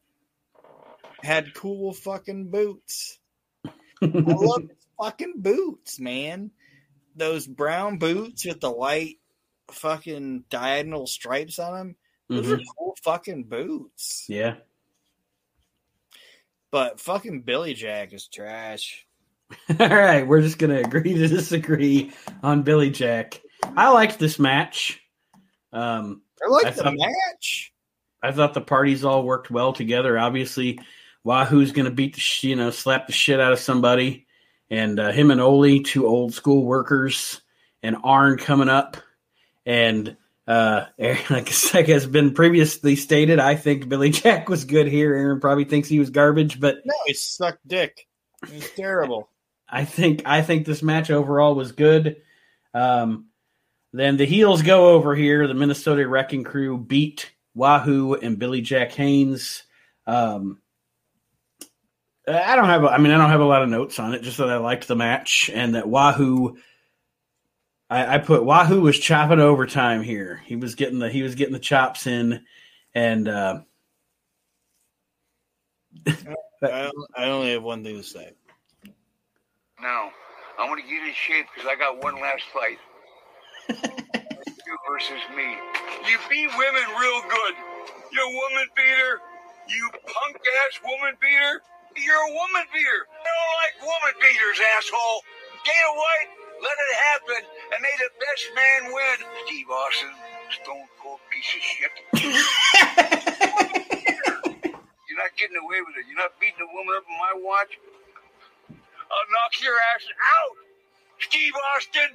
[1.23, 3.19] had cool fucking boots.
[4.03, 6.51] I love his fucking boots, man.
[7.15, 9.17] Those brown boots with the white
[9.71, 11.95] fucking diagonal stripes on them.
[12.29, 12.53] Those Mhm.
[12.61, 14.25] are cool fucking boots.
[14.27, 14.55] Yeah.
[16.71, 19.05] But fucking Billy Jack is trash.
[19.79, 23.41] All right, we're just gonna agree to disagree on Billy Jack.
[23.77, 24.99] I liked this match.
[25.71, 27.71] Um, I like I the thought- match.
[28.23, 30.17] I thought the parties all worked well together.
[30.17, 30.79] Obviously,
[31.23, 34.27] Wahoo's going to beat the sh- you know slap the shit out of somebody,
[34.69, 37.41] and uh, him and Ole, two old school workers,
[37.81, 38.97] and Arn coming up,
[39.65, 40.17] and
[40.47, 45.13] uh, like, like has been previously stated, I think Billy Jack was good here.
[45.13, 48.07] Aaron probably thinks he was garbage, but No, he sucked dick.
[48.49, 49.29] He's terrible.
[49.69, 52.17] I think I think this match overall was good.
[52.73, 53.27] Um,
[53.91, 55.47] then the heels go over here.
[55.47, 59.63] The Minnesota Wrecking Crew beat Wahoo and Billy Jack Haynes.
[60.05, 60.59] Um,
[62.27, 62.83] I don't have.
[62.83, 64.21] a- I mean, I don't have a lot of notes on it.
[64.21, 66.57] Just that I liked the match and that Wahoo.
[67.89, 70.41] I, I put Wahoo was chopping overtime here.
[70.45, 72.45] He was getting the he was getting the chops in,
[72.95, 73.59] and uh,
[76.63, 78.31] I, I only have one thing to say.
[79.81, 80.11] Now,
[80.57, 82.79] I'm going to get in shape because I got one last fight.
[83.69, 85.57] you versus me.
[86.09, 87.53] You beat women real good.
[88.13, 89.19] You're a woman beater.
[89.67, 91.61] You punk ass woman beater.
[91.97, 93.01] You're a woman beater.
[93.05, 95.21] I don't like woman beaters, asshole.
[95.65, 96.31] Dana White
[96.63, 97.41] let it happen
[97.75, 99.17] and made the best man win.
[99.45, 100.13] Steve Austin,
[100.57, 101.93] stone cold piece of shit.
[105.05, 106.09] You're not getting away with it.
[106.09, 107.77] You're not beating a woman up on my watch.
[108.97, 110.57] I'll knock your ass out.
[111.21, 112.09] Steve Austin,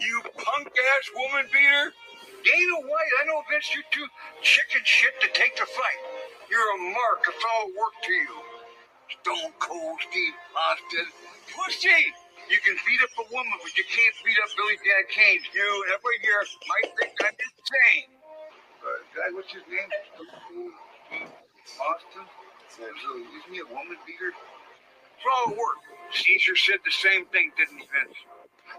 [0.00, 1.94] you punk ass woman beater.
[2.42, 4.08] Dana White, I know Vince, you're too
[4.42, 6.00] chicken shit to take the fight.
[6.50, 7.22] You're a mark.
[7.28, 8.51] It's all work to you.
[9.20, 11.06] Stone Cold Steve Austin.
[11.52, 12.02] Pussy!
[12.48, 15.40] You can beat up a woman, but you can't beat up Billy Jack Kane.
[15.52, 18.08] You, everybody here might think I'm insane.
[18.82, 19.88] Uh, guy, what's his name?
[20.16, 20.72] Stone Cold
[21.08, 21.32] Steve
[21.80, 22.26] Austin?
[22.72, 24.32] Isn't he a woman beater?
[24.32, 25.80] It's all work.
[26.12, 28.18] Caesar said the same thing, didn't he, Vince?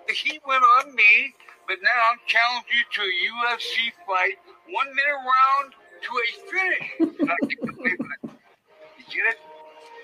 [0.09, 1.33] He went on me,
[1.67, 4.37] but now I'm challenging you to a UFC fight,
[4.69, 5.69] one minute round
[6.03, 6.87] to a finish.
[6.99, 8.09] It.
[8.97, 9.39] You get it?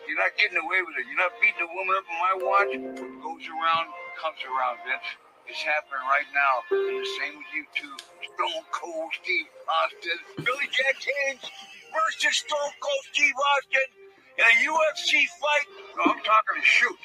[0.10, 1.05] You're not getting away with it.
[1.05, 2.74] You're not beating a woman up on my watch.
[2.97, 5.05] What goes around comes around, Vince.
[5.45, 6.66] It's happening right now.
[6.74, 7.93] And the same with you too.
[8.26, 10.18] Stone Cold Steve Austin.
[10.41, 11.45] Billy Jack Haynes
[11.93, 13.88] versus Stone Cold Steve Austin
[14.34, 15.68] in a UFC fight.
[15.93, 16.97] No, I'm talking to shoot.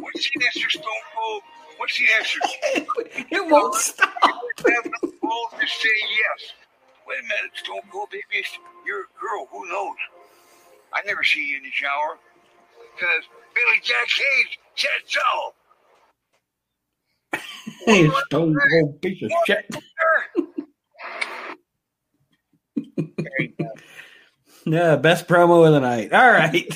[0.00, 1.42] What's the answer, Stone Cold?
[1.76, 2.40] What's the answer?
[3.28, 4.08] it won't stop.
[4.24, 6.56] You have no balls to say yes.
[7.04, 8.40] Wait a minute, Stone Cold, baby.
[8.88, 9.52] You're a girl.
[9.52, 10.00] Who knows?
[10.96, 12.16] I never see you in the shower.
[12.98, 13.24] Because
[13.54, 15.54] Billy Jack Haynes said so.
[17.86, 19.66] Hey, stone cold piece of shit.
[24.66, 26.12] Yeah, best promo of the night.
[26.12, 26.68] All right.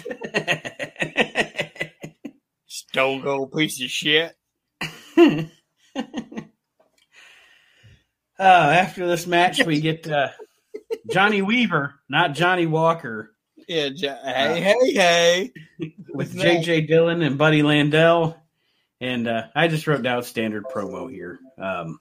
[2.66, 4.34] Stone cold piece of shit.
[5.18, 5.48] uh,
[8.38, 10.28] after this match, we get uh,
[11.10, 13.34] Johnny Weaver, not Johnny Walker,
[13.68, 13.88] Yeah,
[14.24, 14.92] hey, hey,
[15.78, 15.92] hey.
[16.12, 16.82] with J.J.
[16.82, 18.36] Dillon and Buddy Landel.
[19.00, 21.38] And uh, I just wrote down standard promo here.
[21.58, 21.98] Um,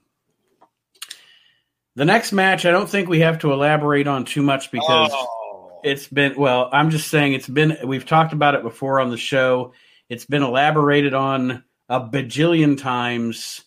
[1.96, 5.80] the next match, I don't think we have to elaborate on too much because Oh.
[5.84, 9.16] it's been, well, I'm just saying it's been, we've talked about it before on the
[9.18, 9.72] show.
[10.08, 13.62] It's been elaborated on a bajillion times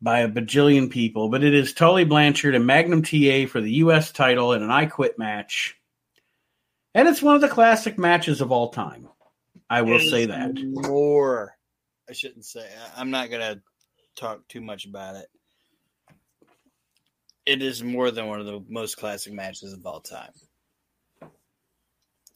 [0.00, 4.12] by a bajillion people, but it is Tully Blanchard and Magnum TA for the U.S.
[4.12, 5.75] title in an I Quit match.
[6.96, 9.06] And it's one of the classic matches of all time.
[9.68, 10.52] I will say that.
[10.88, 11.54] More.
[12.08, 12.66] I shouldn't say.
[12.96, 13.60] I'm not gonna
[14.16, 15.26] talk too much about it.
[17.44, 20.32] It is more than one of the most classic matches of all time,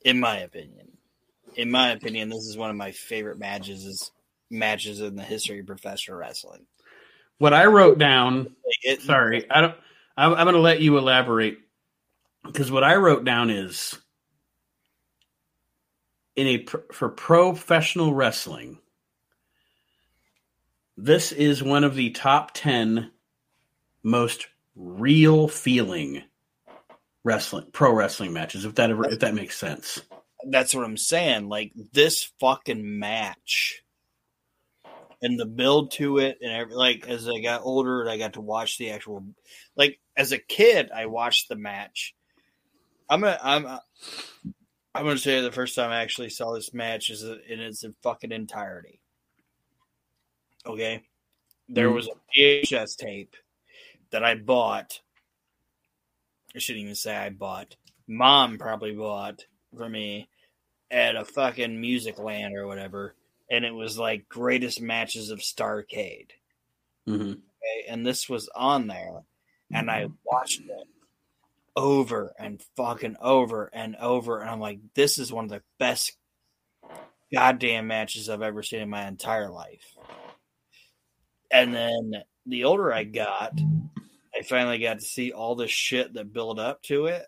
[0.05, 0.89] in my opinion.
[1.57, 3.87] In my opinion, this is one of my favorite matches.
[3.87, 4.11] Is
[4.51, 6.67] matches in the history of professional wrestling.
[7.39, 9.75] What I wrote down it, Sorry, I don't.
[10.19, 11.61] I'm, I'm going to let you elaborate
[12.45, 13.99] because what I wrote down is
[16.37, 18.79] in a for professional wrestling.
[20.97, 23.11] This is one of the top ten
[24.03, 26.23] most real feeling
[27.25, 28.65] wrestling pro wrestling matches.
[28.65, 30.01] If that ever, if that makes sense.
[30.49, 31.49] that's what I'm saying.
[31.49, 33.83] Like this fucking match
[35.23, 38.35] and the build to it, and every, like as I got older, and I got
[38.35, 39.25] to watch the actual.
[39.77, 42.15] Like as a kid, I watched the match.
[43.09, 43.79] I'm gonna I'm
[44.95, 48.33] I'm gonna say the first time I actually saw this match is in its fucking
[48.33, 49.01] entirety.
[50.67, 51.05] Okay,
[51.69, 51.95] there Mhm.
[51.95, 53.37] was a VHS tape
[54.11, 55.01] that I bought.
[56.55, 57.77] I shouldn't even say I bought.
[58.09, 60.29] Mom probably bought for me
[60.91, 63.15] at a fucking music land or whatever,
[63.49, 66.33] and it was like greatest matches of Starcade.
[67.07, 67.87] hmm Okay?
[67.89, 69.25] And this was on there,
[69.73, 70.89] and I watched it
[71.77, 76.17] over and fucking over and over, and I'm like, this is one of the best
[77.33, 79.97] goddamn matches I've ever seen in my entire life.
[81.51, 82.13] And then
[82.47, 83.59] the older I got,
[84.35, 87.25] I finally got to see all the shit that built up to it.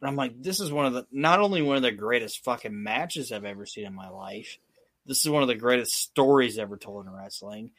[0.00, 2.82] And I'm like, this is one of the not only one of the greatest fucking
[2.82, 4.58] matches I've ever seen in my life.
[5.06, 7.70] This is one of the greatest stories ever told in wrestling.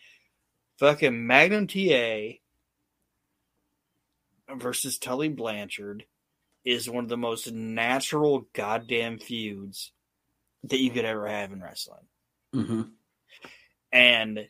[0.80, 2.40] Fucking Magnum TA
[4.54, 6.06] versus Tully Blanchard
[6.64, 9.92] is one of the most natural goddamn feuds
[10.64, 12.08] that you could ever have in wrestling.
[12.54, 12.82] hmm
[13.92, 14.48] And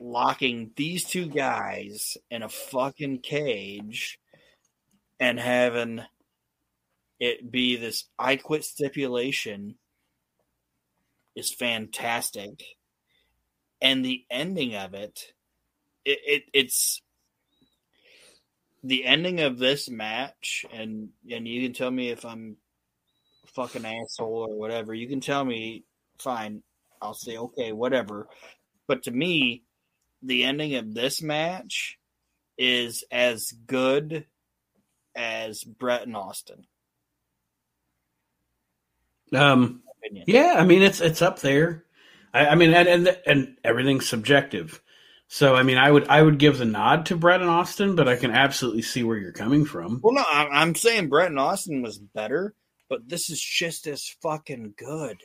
[0.00, 4.18] locking these two guys in a fucking cage
[5.18, 6.02] and having
[7.18, 9.74] it be this I quit stipulation
[11.34, 12.62] is fantastic.
[13.80, 15.32] And the ending of it,
[16.04, 17.02] it, it it's
[18.82, 22.56] the ending of this match, and and you can tell me if I'm
[23.44, 24.94] a fucking asshole or whatever.
[24.94, 25.84] You can tell me,
[26.18, 26.62] fine.
[27.00, 28.28] I'll say okay, whatever.
[28.86, 29.64] But to me,
[30.22, 31.98] the ending of this match
[32.56, 34.26] is as good
[35.14, 36.66] as Bret and Austin.
[39.32, 39.82] Um.
[40.26, 41.84] Yeah, I mean it's it's up there.
[42.32, 44.80] I, I mean, and, and and everything's subjective.
[45.28, 48.08] So I mean, I would I would give the nod to Bret and Austin, but
[48.08, 50.00] I can absolutely see where you're coming from.
[50.02, 52.54] Well, no, I'm saying Bret and Austin was better,
[52.88, 55.18] but this is just as fucking good.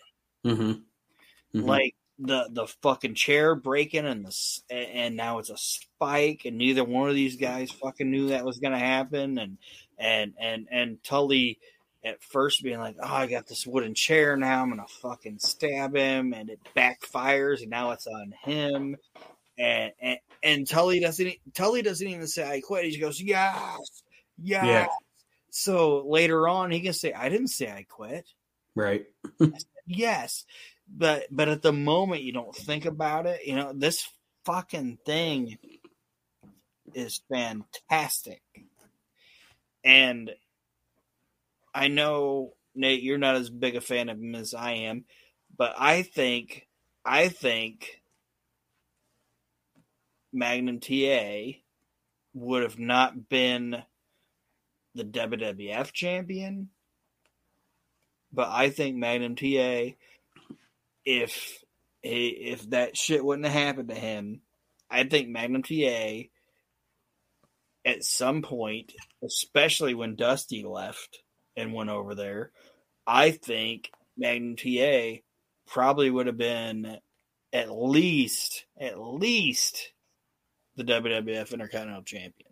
[0.45, 1.59] Mm-hmm.
[1.59, 4.35] Like the the fucking chair breaking and the
[4.69, 8.59] and now it's a spike, and neither one of these guys fucking knew that was
[8.59, 9.57] gonna happen, and
[9.97, 11.59] and and and Tully
[12.03, 14.61] at first being like, "Oh, I got this wooden chair now.
[14.61, 18.97] I'm gonna fucking stab him," and it backfires, and now it's on him.
[19.57, 22.85] And and, and Tully doesn't Tully doesn't even say I quit.
[22.85, 24.03] He goes, "Yes,
[24.41, 24.87] yes." Yeah.
[25.51, 28.25] So later on, he can say, "I didn't say I quit."
[28.75, 29.05] right.
[29.85, 30.45] Yes,
[30.87, 33.45] but but at the moment you don't think about it.
[33.45, 34.07] You know, this
[34.45, 35.57] fucking thing
[36.93, 38.41] is fantastic,
[39.83, 40.31] and
[41.73, 45.05] I know Nate, you're not as big a fan of him as I am,
[45.55, 46.67] but I think
[47.05, 48.01] I think
[50.33, 51.59] Magnum TA
[52.33, 53.83] would have not been
[54.95, 56.69] the WWF champion.
[58.31, 59.95] But I think Magnum TA,
[61.05, 61.63] if
[62.01, 64.41] if that shit wouldn't have happened to him,
[64.89, 66.23] I think Magnum TA
[67.85, 71.19] at some point, especially when Dusty left
[71.55, 72.51] and went over there,
[73.05, 75.21] I think Magnum TA
[75.67, 76.97] probably would have been
[77.51, 79.92] at least at least
[80.75, 82.49] the WWF Intercontinental Champion.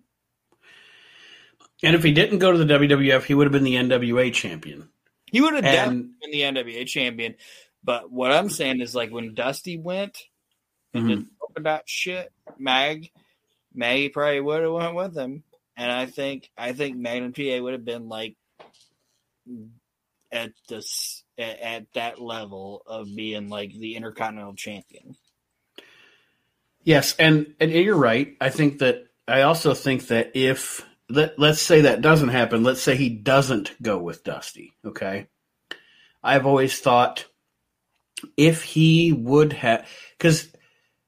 [1.84, 4.90] And if he didn't go to the WWF, he would have been the NWA champion.
[5.32, 7.36] He would have definitely And been the NWA champion.
[7.84, 10.18] But what I'm saying is, like when Dusty went,
[10.94, 11.08] and Mhm.
[11.08, 13.12] did polka shit, Mag,
[13.74, 15.44] Maggie probably would have went with him.
[15.78, 18.36] And I think I think Magnum TA would have been like
[20.32, 25.16] at this at, at that level of being like the intercontinental champion.
[26.84, 28.36] Yes, and and you're right.
[28.42, 32.82] I think that I also think that if let let's say that doesn't happen, let's
[32.82, 35.28] say he doesn't go with Dusty, okay?
[36.24, 37.26] I've always thought
[38.38, 39.88] if he would have
[40.20, 40.50] cuz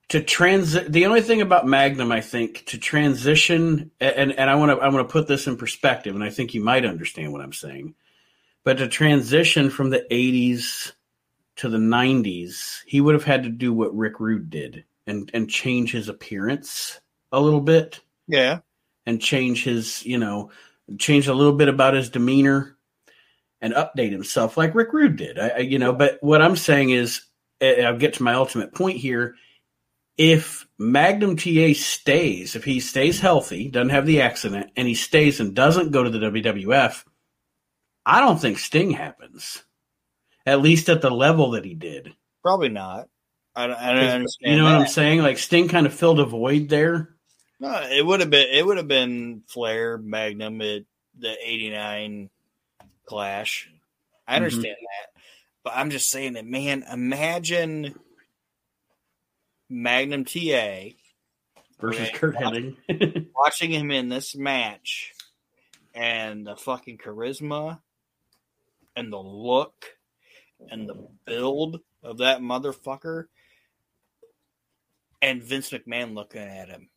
[0.09, 4.71] to transit the only thing about Magnum I think to transition and and I want
[4.71, 7.41] to I want to put this in perspective and I think you might understand what
[7.41, 7.95] I'm saying.
[8.63, 10.93] But to transition from the 80s
[11.57, 15.49] to the 90s, he would have had to do what Rick Rude did and and
[15.49, 16.99] change his appearance
[17.31, 18.59] a little bit Yeah.
[19.05, 20.51] and change his, you know,
[20.99, 22.77] change a little bit about his demeanor
[23.61, 25.39] and update himself like Rick Rude did.
[25.39, 27.21] I, I you know, but what I'm saying is
[27.61, 29.35] eh, I'll get to my ultimate point here.
[30.15, 35.39] If Magnum TA stays, if he stays healthy, doesn't have the accident, and he stays
[35.39, 37.03] and doesn't go to the WWF,
[38.05, 39.63] I don't think Sting happens.
[40.45, 42.13] At least at the level that he did.
[42.43, 43.07] Probably not.
[43.55, 44.51] I don't, I don't understand.
[44.51, 45.21] You know what I'm saying?
[45.21, 47.15] Like Sting kind of filled a void there.
[47.59, 50.83] No, it would have been it would have been Flair Magnum at
[51.17, 52.29] the '89
[53.05, 53.69] Clash.
[54.27, 54.43] I Mm-hmm.
[54.43, 55.21] understand that,
[55.63, 56.83] but I'm just saying that, man.
[56.91, 57.93] Imagine
[59.69, 60.89] Magnum TA
[61.79, 62.09] versus.
[62.13, 63.27] Curt Hennig.
[63.35, 65.13] watching him in this match,
[65.93, 67.79] and the fucking charisma,
[68.95, 69.85] and the look,
[70.69, 73.25] and the build of that motherfucker,
[75.23, 76.89] and Vince McMahon looking at him.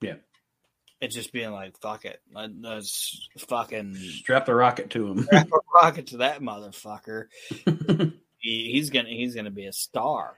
[0.00, 0.14] Yeah.
[1.00, 2.20] It's just being like, fuck it.
[2.32, 5.22] Let- Let's fucking Strap the rocket to him.
[5.24, 7.26] strap a rocket to that motherfucker.
[8.42, 10.34] He, he's gonna he's gonna be a star.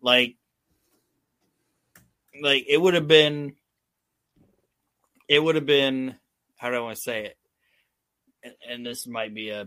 [0.00, 0.36] Like
[2.40, 3.56] like it would have been
[5.28, 6.14] it would have been
[6.58, 7.36] how do I want to say it?
[8.44, 9.66] And, and this might be a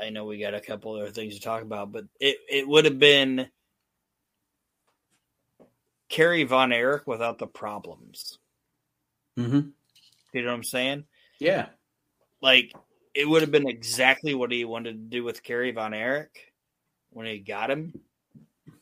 [0.00, 2.84] I know we got a couple other things to talk about, but it, it would
[2.84, 3.48] have been
[6.08, 8.38] Kerry Von Erich without the problems.
[9.38, 9.68] Mm-hmm.
[10.32, 11.04] You know what I'm saying?
[11.38, 11.66] Yeah.
[12.42, 12.72] Like
[13.14, 16.52] it would have been exactly what he wanted to do with Kerry Von Erich
[17.10, 17.98] when he got him,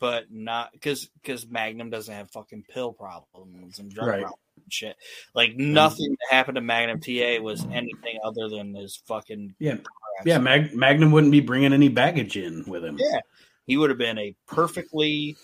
[0.00, 4.20] but not because because Magnum doesn't have fucking pill problems and drug Right.
[4.22, 4.96] problems and shit.
[5.34, 9.76] Like nothing that happened to Magnum TA was anything other than his fucking Yeah.
[10.24, 10.38] Yeah.
[10.38, 12.96] Mag- Magnum wouldn't be bringing any baggage in with him.
[12.98, 13.20] Yeah.
[13.66, 15.36] He would have been a perfectly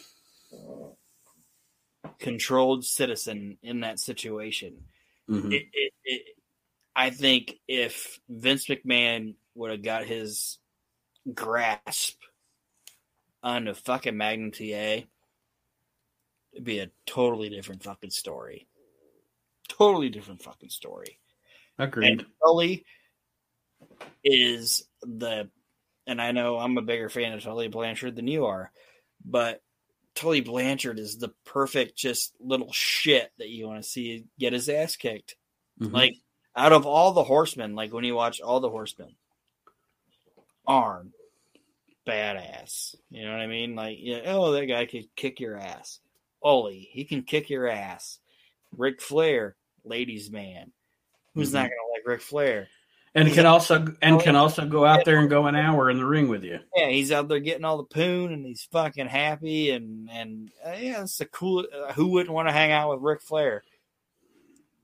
[2.21, 4.85] controlled citizen in that situation.
[5.29, 5.53] Mhm.
[5.53, 6.23] it, it, it,
[6.95, 10.59] I think if Vince McMahon would have got his
[11.33, 12.21] grasp
[13.43, 15.07] on the fucking Magnum TA,
[16.53, 18.67] it'd be a totally different fucking story.
[19.69, 21.19] Totally different fucking story.
[21.79, 22.11] Agreed.
[22.11, 22.85] And Tully
[24.25, 25.49] is the,
[26.07, 28.73] and I know I'm a bigger fan of Tully Blanchard than you are,
[29.25, 29.63] but
[30.15, 34.69] Tully Blanchard is the perfect just little shit that you want to see get his
[34.69, 35.37] ass kicked.
[35.81, 35.93] Mhm.
[35.93, 36.15] Like
[36.57, 39.15] out of all the horsemen, like when you watch all the horsemen,
[40.67, 41.13] Arn,
[42.07, 42.95] badass.
[43.11, 43.75] You know what I mean?
[43.75, 46.01] Like, yeah, oh, that guy could kick your ass.
[46.43, 48.19] Ole, he can kick your ass.
[48.77, 50.73] Ric Flair, ladies' man.
[51.35, 51.55] Who's Mhm.
[51.55, 52.69] not gonna like Ric Flair?
[53.15, 56.07] And can also and can also go out there and go an hour in the
[56.07, 56.61] ring with you.
[56.77, 60.77] Yeah, he's out there getting all the poon, and he's fucking happy, and and uh,
[60.79, 61.67] yeah, it's a cool.
[61.73, 63.63] Uh, who wouldn't want to hang out with Ric Flair?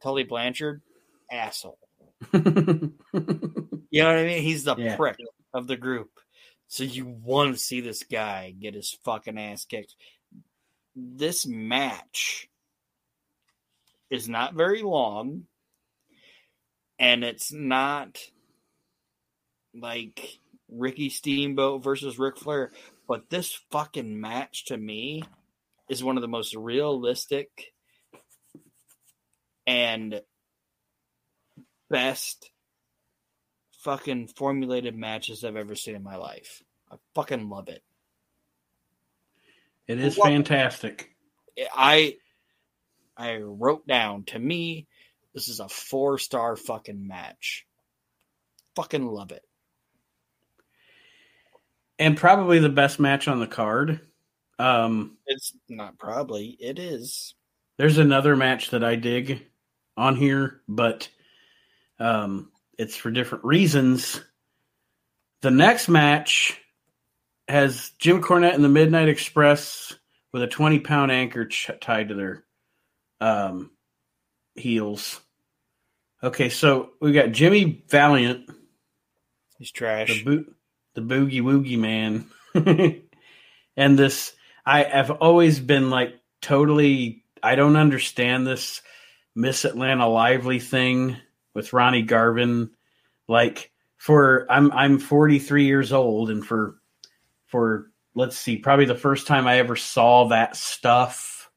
[0.02, 0.82] Tully Blanchard,
[1.30, 1.78] asshole.
[3.88, 4.42] You know what I mean?
[4.42, 4.96] He's the Yeah.
[4.96, 5.16] prick
[5.54, 6.10] of the group.
[6.66, 9.94] So you want to see this guy get his fucking ass kicked.
[10.94, 12.48] This match
[14.10, 15.44] is not very long,
[16.98, 18.18] and it's not
[19.74, 20.38] like
[20.68, 22.72] Ricky Steamboat versus Ric Flair,
[23.06, 25.22] but this fucking match to me
[25.88, 27.72] is one of the most realistic
[29.66, 30.20] and
[31.90, 32.50] best
[33.80, 36.62] fucking formulated matches I've ever seen in my life.
[36.90, 37.82] I fucking love it.
[39.86, 41.14] it is fantastic.
[41.72, 42.16] I
[43.16, 44.88] I wrote down to me
[45.36, 47.66] this is a four star fucking match.
[48.74, 49.42] Fucking love it.
[51.98, 54.00] And probably the best match on the card.
[54.58, 57.34] Um, It's not probably it is.
[57.76, 59.42] there's another match that I dig
[59.98, 61.08] on here, but
[61.98, 64.20] um, it's for different reasons.
[65.42, 66.58] The next match
[67.48, 69.94] has Jim Cornette and the Midnight Express
[70.32, 72.44] with a 20 pound anchor ch- tied to their
[73.20, 73.70] um,
[74.54, 75.20] heels.
[76.26, 78.50] Okay, so we got Jimmy Valiant,
[79.60, 80.08] He's trash.
[80.08, 80.56] the boot,
[80.94, 82.26] the boogie woogie man,
[83.76, 84.32] and this.
[84.66, 87.22] I have always been like totally.
[87.44, 88.82] I don't understand this
[89.36, 91.16] Miss Atlanta Lively thing
[91.54, 92.70] with Ronnie Garvin.
[93.28, 96.74] Like for I'm I'm 43 years old, and for
[97.46, 101.48] for let's see, probably the first time I ever saw that stuff,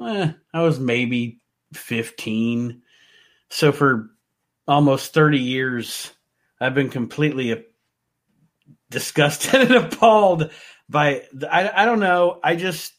[0.00, 1.40] eh, I was maybe
[1.72, 2.82] 15.
[3.50, 4.10] So for
[4.66, 6.12] almost 30 years,
[6.60, 7.64] I've been completely
[8.90, 10.50] disgusted and appalled
[10.88, 11.22] by.
[11.50, 12.40] I, I don't know.
[12.42, 12.92] I just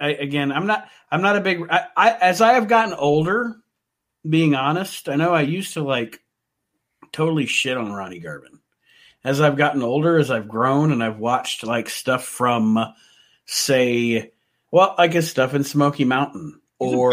[0.00, 0.88] I, again, I'm not.
[1.10, 1.62] I'm not a big.
[1.70, 3.56] I, I as I have gotten older,
[4.28, 6.20] being honest, I know I used to like
[7.12, 8.60] totally shit on Ronnie Garvin.
[9.24, 12.78] As I've gotten older, as I've grown, and I've watched like stuff from,
[13.46, 14.32] say,
[14.70, 17.12] well, I guess stuff in Smoky Mountain, He's or.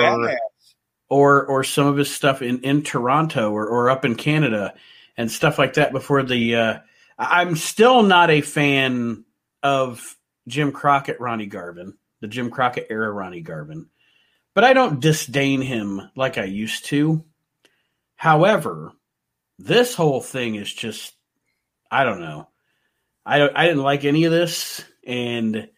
[1.10, 4.74] Or or some of his stuff in in Toronto or or up in Canada
[5.18, 5.92] and stuff like that.
[5.92, 6.80] Before the, uh,
[7.18, 9.24] I'm still not a fan
[9.64, 10.16] of
[10.48, 13.88] Jim Crockett, Ronnie Garvin, the Jim Crockett era Ronnie Garvin,
[14.54, 17.24] but I don't disdain him like I used to.
[18.16, 18.92] However,
[19.58, 21.14] this whole thing is just,
[21.90, 22.50] I don't know.
[23.26, 25.70] I don't, I didn't like any of this, and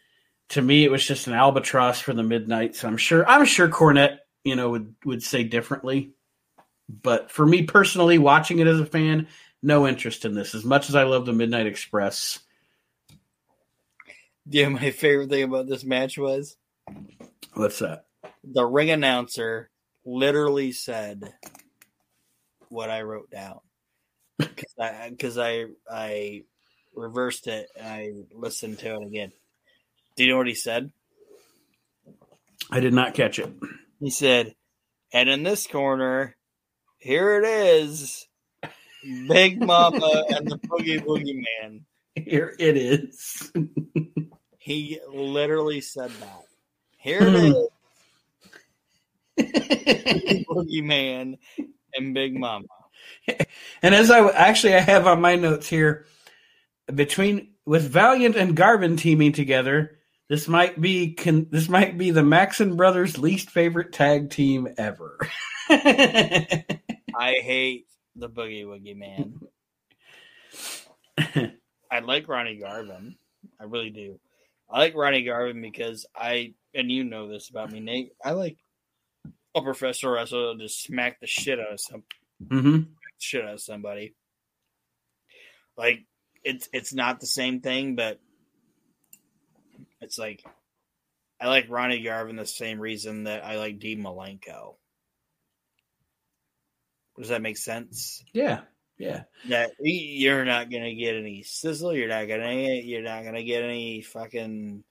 [0.49, 2.75] to me, it was just an albatross for the midnight.
[2.75, 4.17] So I'm sure, I'm sure Cornette,
[4.47, 6.13] you know, would would say differently.
[6.89, 9.27] But for me personally, watching it as a fan,
[9.61, 10.55] no interest in this.
[10.55, 12.39] As much as I love the Midnight Express,
[14.49, 16.55] Yeah, my favorite thing about this match was
[17.53, 18.05] what's that?
[18.43, 19.69] the ring announcer
[20.05, 21.33] literally said
[22.69, 23.59] what I wrote down
[24.37, 26.43] because I, 'cause I I
[26.95, 29.31] reversed it and I listened to it again.
[30.15, 30.91] Do you know what he said?
[32.71, 33.51] I did not catch it.
[33.99, 34.55] He said,
[35.13, 36.35] "And in this corner,
[36.97, 38.27] here it is,
[39.27, 41.85] Big Mama and the Boogie Boogie Man."
[42.15, 43.51] Here it is.
[44.57, 46.43] He literally said that.
[46.97, 47.53] Here it hmm.
[49.37, 51.37] is, Boogie Boogie Man
[51.95, 52.65] and Big Mama.
[53.81, 56.05] and as I actually I have on my notes here,
[56.93, 62.23] between with Valiant and Garvin teaming together, this might be can, this might be the
[62.23, 65.17] Maxson brothers' least favorite tag team ever.
[65.69, 66.69] I
[67.15, 69.39] hate the Boogie Woogie Man.
[71.91, 73.15] I like Ronnie Garvin.
[73.59, 74.19] I really do.
[74.69, 78.11] I like Ronnie Garvin because I and you know this about me, Nate.
[78.23, 78.57] I like
[79.55, 82.03] a professional wrestler to just smack the shit out of some
[82.49, 82.79] hmm
[83.17, 84.13] shit out of somebody.
[85.77, 86.05] Like
[86.43, 88.19] it's it's not the same thing, but
[90.01, 90.43] it's like
[91.39, 94.75] I like Ronnie Garvin the same reason that I like Dean Malenko.
[97.17, 98.23] Does that make sense?
[98.33, 98.61] Yeah,
[98.97, 99.23] yeah.
[99.49, 101.95] that you're not gonna get any sizzle.
[101.95, 104.83] You're not gonna you're not gonna get any fucking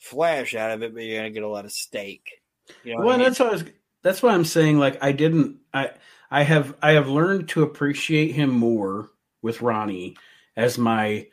[0.00, 2.22] flash out of it, but you're gonna get a lot of steak.
[2.84, 3.26] You know well, I mean?
[3.26, 3.64] that's what I was.
[4.02, 4.78] That's why I'm saying.
[4.78, 5.58] Like, I didn't.
[5.72, 5.90] I
[6.30, 9.10] I have I have learned to appreciate him more
[9.42, 10.16] with Ronnie
[10.56, 11.26] as my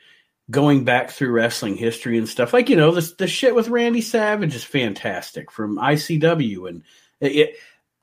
[0.51, 2.53] going back through wrestling history and stuff.
[2.53, 6.83] Like you know, the the shit with Randy Savage is fantastic from ICW and
[7.19, 7.55] it.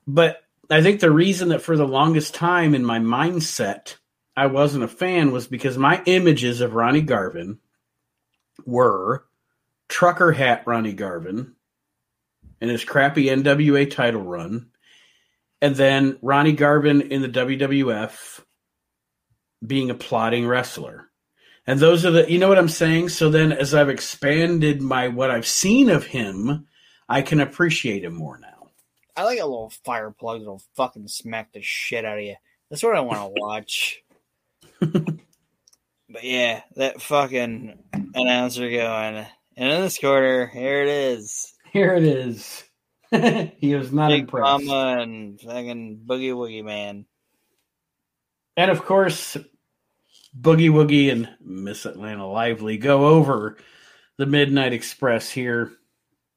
[0.06, 3.96] but I think the reason that for the longest time in my mindset
[4.36, 7.58] I wasn't a fan was because my images of Ronnie Garvin
[8.64, 9.26] were
[9.88, 11.54] trucker hat Ronnie Garvin
[12.60, 14.70] and his crappy NWA title run,
[15.60, 18.40] and then Ronnie Garvin in the WWF
[19.66, 21.09] being a plotting wrestler.
[21.70, 23.10] And those are the, you know what I'm saying?
[23.10, 26.66] So then as I've expanded my, what I've seen of him,
[27.08, 28.70] I can appreciate him more now.
[29.16, 32.34] I like a little fire plug that'll fucking smack the shit out of you.
[32.70, 34.02] That's what I want to watch.
[34.80, 37.78] but yeah, that fucking
[38.16, 39.24] announcer going,
[39.56, 41.54] and in this quarter, here it is.
[41.72, 42.64] Here it is.
[43.12, 44.64] he was not Big impressed.
[44.64, 47.04] Mama and fucking Boogie Woogie Man.
[48.56, 49.36] And of course,
[50.38, 53.56] Boogie Woogie and Miss Atlanta Lively go over
[54.16, 55.72] the Midnight Express here,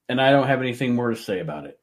[0.10, 1.80] and I don't have anything more to say about it.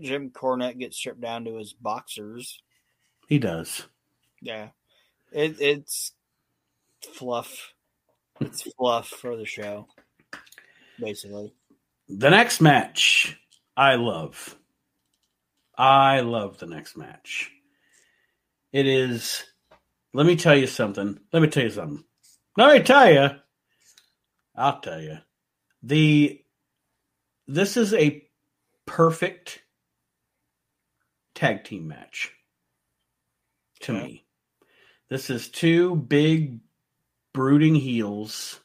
[0.00, 2.62] Jim Cornette gets stripped down to his boxers.
[3.28, 3.86] He does.
[4.40, 4.68] Yeah,
[5.32, 6.12] it, it's
[7.12, 7.74] fluff.
[8.40, 9.86] It's fluff for the show,
[10.98, 11.54] basically.
[12.08, 13.38] The next match,
[13.76, 14.56] I love.
[15.76, 17.50] I love the next match.
[18.72, 19.44] It is.
[20.14, 21.20] Let me tell you something.
[21.32, 22.04] Let me tell you something.
[22.56, 23.30] Let me tell you.
[24.56, 25.18] I'll tell you.
[25.82, 26.40] The
[27.48, 28.24] this is a
[28.86, 29.62] perfect
[31.34, 32.32] tag team match
[33.80, 34.04] to Okay.
[34.04, 34.26] me.
[35.10, 36.60] This is two big
[37.34, 38.60] brooding heels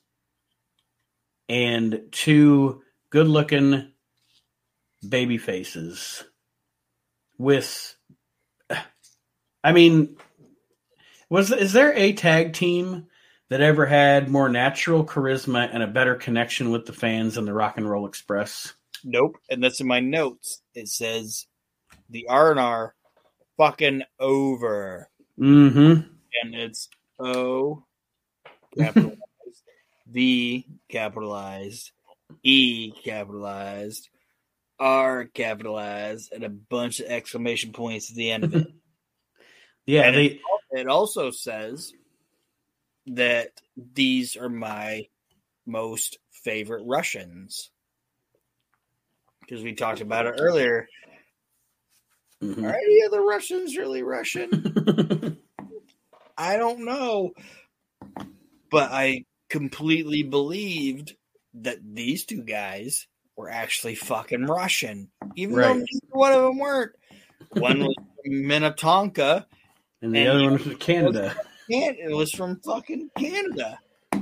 [1.49, 3.91] and two good looking
[5.07, 6.23] baby faces
[7.37, 7.95] with
[9.63, 10.17] I mean
[11.30, 13.07] was is there a tag team
[13.49, 17.53] that ever had more natural charisma and a better connection with the fans than the
[17.53, 18.73] Rock and Roll Express?
[19.03, 19.38] Nope.
[19.49, 20.61] And that's in my notes.
[20.73, 21.47] It says
[22.09, 22.95] the R and R
[23.57, 25.09] fucking over.
[25.39, 26.07] Mm-hmm.
[26.43, 27.84] And it's O
[28.77, 29.19] capitalized,
[30.11, 31.91] the capitalized,
[32.43, 34.09] E capitalized,
[34.80, 38.67] R capitalized, and a bunch of exclamation points at the end of it.
[39.86, 40.39] Yeah, And they
[40.72, 41.93] it also says
[43.07, 45.07] that these are my
[45.65, 47.72] most favorite Russians.
[49.41, 50.88] Because we talked about it earlier.
[52.41, 52.63] Mhm.
[52.63, 54.49] Are any of the Russians really Russian?
[56.38, 57.32] I don't know.
[58.72, 61.15] But I completely believed
[61.55, 65.09] that these two guys were actually fucking Russian.
[65.36, 65.78] Even though Right.
[65.78, 66.91] neither one of them weren't.
[67.49, 67.95] One was
[68.26, 69.47] Minnetonka,
[70.01, 71.35] and the And other one was from Canada.
[71.69, 73.79] it was from fucking Canada.
[74.13, 74.21] It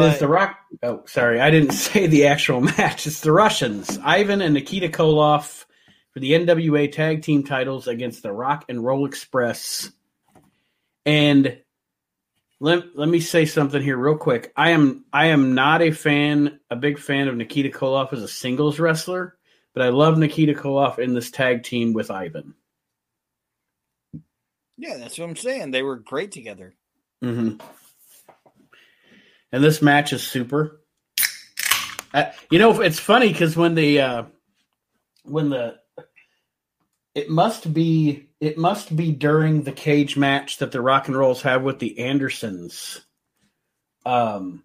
[0.00, 0.58] is But- the Rock.
[0.82, 3.06] Oh, sorry, I didn't say the actual match.
[3.06, 5.64] It's the Russians, Ivan and Nikita Koloff,
[6.12, 9.90] for the NWA Tag Team titles against the Rock and Roll Express.
[11.04, 11.58] And
[12.60, 14.52] let let me say something here real quick.
[14.56, 18.28] I am I am not a fan, a big fan of Nikita Koloff as a
[18.28, 19.36] singles wrestler,
[19.74, 22.54] but I love Nikita Koloff in this tag team with Ivan.
[24.76, 25.70] Yeah, that's what I'm saying.
[25.70, 26.74] They were great together.
[27.22, 27.64] Mm-hmm.
[29.52, 30.80] And this match is super.
[32.14, 34.24] Uh, you know, it's funny because when the uh,
[35.24, 35.76] when the
[37.14, 41.42] it must be it must be during the cage match that the Rock and Rolls
[41.42, 43.00] have with the Andersons.
[44.04, 44.64] Um,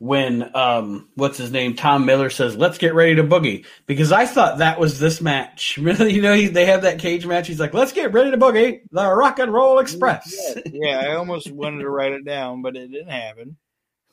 [0.00, 1.76] when um, what's his name?
[1.76, 5.78] Tom Miller says, "Let's get ready to boogie," because I thought that was this match.
[5.82, 7.46] Really, you know, he- they have that cage match.
[7.46, 10.54] He's like, "Let's get ready to boogie," the Rock and Roll Express.
[10.66, 13.56] Yeah, I almost wanted to write it down, but it didn't happen.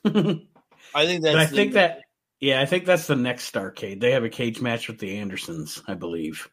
[0.93, 2.01] I think that's but I the- think that
[2.41, 4.01] yeah, I think that's the next Starcade.
[4.01, 6.49] They have a cage match with the Andersons, I believe.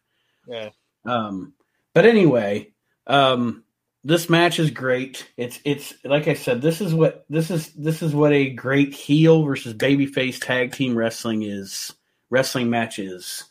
[0.47, 0.71] yeah.
[1.05, 1.55] Um,
[1.93, 2.73] but anyway,
[3.09, 3.64] um,
[4.05, 5.31] this match is great.
[5.37, 8.93] It's it's like I said, this is what this is this is what a great
[8.93, 11.93] heel versus babyface tag team wrestling is.
[12.29, 13.45] Wrestling match is.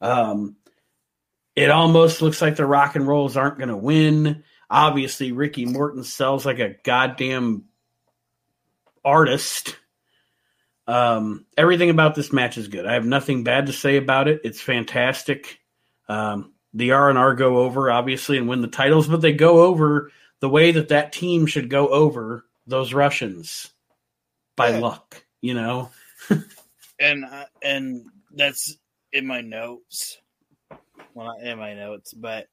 [0.00, 0.56] Um,
[1.56, 4.44] it almost looks like the Rock and Rolls aren't going to win.
[4.68, 7.64] Obviously, Ricky Morton sells like a goddamn
[9.04, 9.76] artist.
[10.86, 12.84] Um, everything about this match is good.
[12.84, 14.40] I have nothing bad to say about it.
[14.44, 15.60] It's fantastic.
[16.08, 19.62] Um, the R and R go over obviously and win the titles, but they go
[19.62, 20.10] over
[20.40, 23.72] the way that that team should go over those Russians
[24.56, 24.78] by Yeah.
[24.80, 25.24] luck.
[25.40, 25.90] You know,
[27.00, 28.76] and uh, and that's
[29.12, 30.18] in my notes.
[31.14, 32.48] Well, not in my notes, but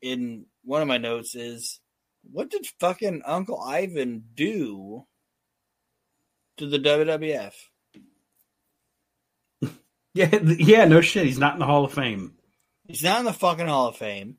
[0.00, 1.80] in one of my notes is
[2.30, 5.04] what did fucking Uncle Ivan do
[6.56, 7.52] to the WWF?
[10.14, 11.26] yeah, yeah, no shit.
[11.26, 12.34] He's not in the Hall of Fame.
[12.88, 14.36] He's not in the fucking Hall of Fame.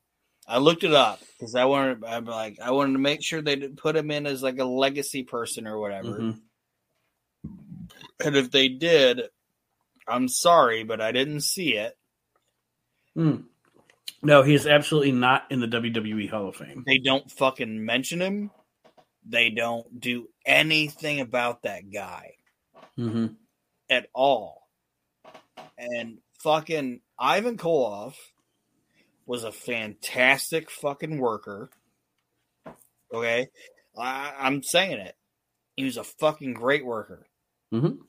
[0.48, 2.04] I looked it up because I wanted.
[2.06, 4.66] I'm like, I wanted to make sure they didn't put him in as like a
[4.66, 6.20] legacy person or whatever.
[6.20, 6.40] Mhm.
[8.24, 9.24] And if they did,
[10.08, 11.98] I'm sorry, but I didn't see it.
[13.16, 13.44] Mm.
[14.24, 16.84] No, he is absolutely not in the WWE Hall of Fame.
[16.86, 18.52] They don't fucking mention him.
[19.26, 22.36] They don't do anything about that guy
[22.96, 23.28] hmm
[23.90, 24.68] at all.
[25.78, 28.16] And fucking Ivan Koloff
[29.28, 31.70] was a fantastic fucking worker.
[33.14, 33.48] Okay,
[33.98, 35.16] I, I'm saying it.
[35.76, 37.28] He was a fucking great worker.
[37.72, 38.00] Mhm.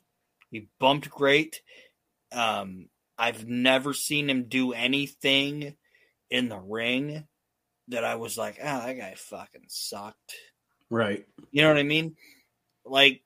[0.51, 1.61] He bumped great.
[2.33, 2.89] Um,
[3.19, 5.77] I've never seen him do anything
[6.31, 7.27] in the ring
[7.89, 10.35] that I was like, oh, that guy fucking sucked.
[10.91, 11.27] Right.
[11.51, 12.17] You know what I mean?
[12.85, 13.23] Like,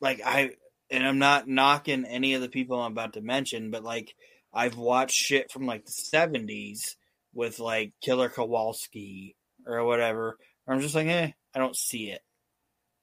[0.00, 0.50] like I,
[0.90, 4.14] and I'm not knocking any of the people I'm about to mention, but like
[4.52, 6.96] I've watched shit from like the 70s
[7.34, 9.36] with like Killer Kowalski
[9.66, 10.38] or whatever.
[10.68, 12.22] I'm just like, eh, I don't see it.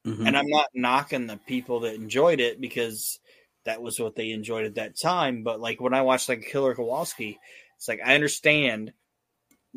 [0.06, 0.28] Mhm.
[0.28, 3.20] And I'm not knocking the people that enjoyed it because
[3.66, 5.44] that was what they enjoyed at that time.
[5.44, 7.40] But like when I watched like Killer Kowalski,
[7.78, 8.94] it's like I understand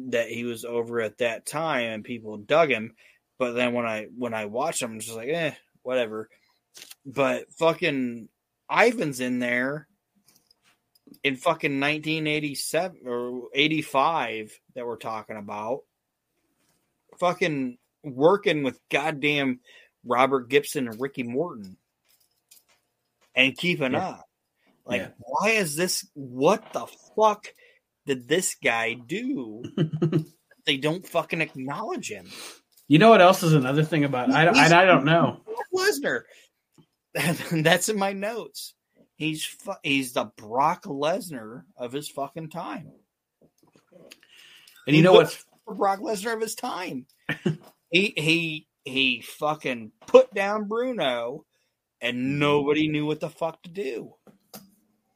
[0.08, 2.94] that he was over at that time and people dug him.
[3.38, 6.28] But then when I when I watch him, I'm just like, eh, whatever.
[7.06, 8.28] But fucking
[8.70, 9.88] Ivan's in there
[11.24, 15.80] in fucking 1987 or 85 that we're talking about.
[17.18, 19.60] Fucking working with goddamn
[20.04, 21.76] Robert Gibson and Ricky Morton
[23.34, 24.08] and keeping Yeah.
[24.08, 24.26] up.
[24.86, 25.08] Like, Yeah.
[25.18, 26.08] why is this?
[26.14, 27.52] What the fuck
[28.06, 29.62] did this guy do?
[30.66, 32.28] they don't fucking acknowledge him.
[32.88, 35.40] You know what else is another thing about I don't, I, I don't know.
[35.74, 36.22] Lesnar.
[37.52, 38.74] That's in my notes.
[39.20, 42.90] He's fu- he's the Brock Lesnar of his fucking time.
[44.86, 47.04] And you know what's For Brock Lesnar of his time.
[47.90, 51.44] he he he fucking put down Bruno,
[52.00, 54.14] and nobody knew what the fuck to do.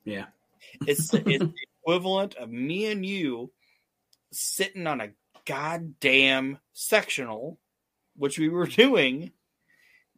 [0.05, 0.27] yeah.
[0.87, 3.53] It's the, it's the equivalent of me and you
[4.33, 5.13] sitting on a
[5.47, 7.59] goddamn sectional,
[8.17, 9.33] which we were doing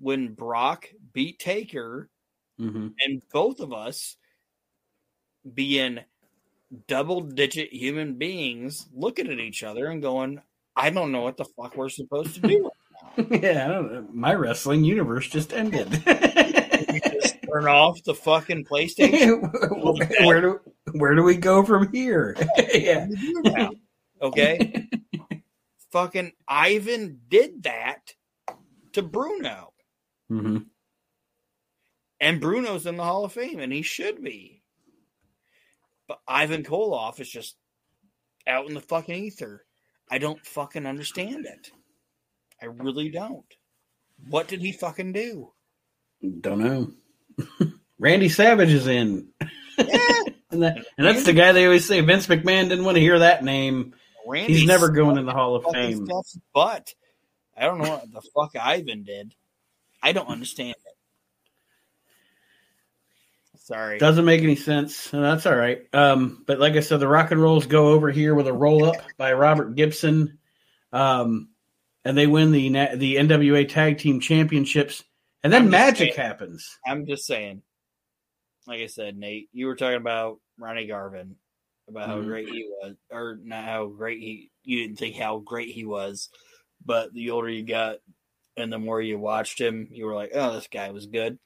[0.01, 2.11] when Brock beat Taker,
[2.59, 4.17] hmm and both of us
[5.55, 6.01] being
[6.89, 10.41] double digit human beings looking at each other and going,
[10.75, 12.71] I don't know what the fuck we're supposed to do.
[13.17, 14.07] yeah, I don't know.
[14.13, 16.03] My wrestling universe just ended.
[17.13, 19.51] Just turn off the fucking PlayStation.
[20.27, 20.61] where do
[20.93, 22.37] where do we go from here?
[22.75, 23.07] yeah.
[23.45, 23.71] now.
[24.21, 24.89] Okay.
[25.91, 28.15] Fucking Ivan did that
[28.93, 29.73] to Bruno.
[30.29, 30.59] hmm
[32.21, 34.63] And Bruno's in the Hall of Fame, and he should be.
[36.09, 37.57] But Ivan Koloff is just
[38.47, 39.65] out in the fucking ether.
[40.11, 41.71] I don't fucking understand it.
[42.63, 43.45] I really don't.
[44.31, 45.53] What did he fucking do?
[46.41, 46.93] Don't know.
[47.99, 49.29] Randy Savage is in.
[49.79, 53.01] Yeah, And, that, and that's the guy they always say Vince McMahon didn't want to
[53.01, 53.95] hear that name.
[54.27, 56.09] Randy He's never going in the Hall of Fame.
[56.55, 56.95] But.
[57.57, 59.35] I don't know what the fuck Ivan did.
[60.03, 60.75] I don't understand.
[63.67, 63.99] Sorry.
[63.99, 65.13] Doesn't make any sense.
[65.13, 65.83] and That's all right.
[65.93, 68.85] Um, but like I said, the Rock and Rolls go over here with a roll
[68.85, 70.39] up by Robert Gibson,
[70.93, 71.49] um,
[72.05, 75.03] and they win the the NWA Tag Team Championships.
[75.43, 76.29] And then magic saying.
[76.29, 76.79] happens.
[76.87, 77.63] I'm just saying.
[78.69, 81.35] Like I said, Nate, you were talking about Ronnie Garvin,
[81.89, 82.27] about how Mhm.
[82.27, 84.51] great he was, or not how great he.
[84.63, 86.29] You didn't think how great he was,
[86.85, 87.99] but the older you got,
[88.57, 91.39] and the more you watched him, you were like, "Oh, this guy was good."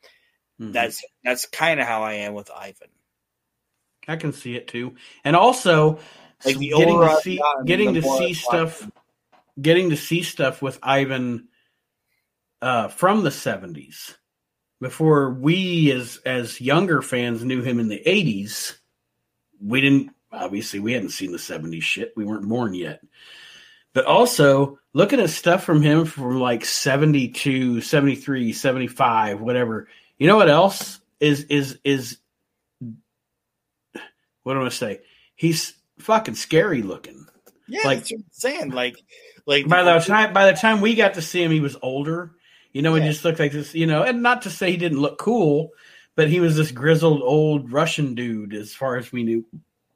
[0.61, 0.73] Mhm.
[0.73, 2.89] That's that's kind of how I am with Ivan.
[4.07, 4.97] I can see it too.
[5.25, 5.99] And also,
[6.45, 8.95] Like, the getting to see getting to see stuff, watched
[9.61, 11.49] getting to see stuff with Ivan
[12.63, 14.17] uh, from the seventies
[14.81, 18.79] before we as as younger fans knew him in the eighties.
[19.63, 22.13] We didn't obviously we hadn't seen the seventies shit.
[22.17, 23.01] We weren't born yet.
[23.93, 29.89] But also looking at stuff from him from like 72, 73, 75, whatever.
[30.21, 32.19] You know what else is is is
[34.43, 35.01] what do I say?
[35.35, 37.27] He's fucking scary looking.
[37.67, 38.71] Yeah, Like- that's what I'm saying.
[38.71, 38.97] Like,
[39.47, 42.33] like By the time by the time we got to see him, he was older.
[42.73, 43.09] You know, he Yeah.
[43.09, 43.75] just looked like this.
[43.75, 45.71] You know, and not to say he didn't look cool,
[46.17, 49.45] but he was this grizzled old Russian dude, as far as we knew.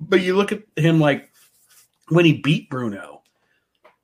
[0.01, 1.31] But you look at him like
[2.09, 3.14] when he beat Bruno,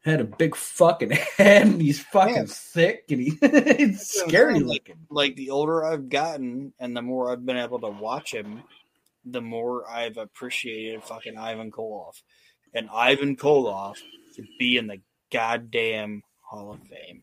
[0.04, 2.44] had a big fucking head, and he's fucking Yeah.
[2.46, 3.30] thick, and he,
[3.76, 5.06] he's scary Like- looking.
[5.10, 8.62] like the older I've gotten and the more I've been able to watch him,
[9.24, 12.22] the more I've appreciated fucking Ivan Koloff.
[12.72, 13.96] And Ivan Koloff
[14.34, 15.00] should be in the
[15.30, 17.22] goddamn Hall of Fame.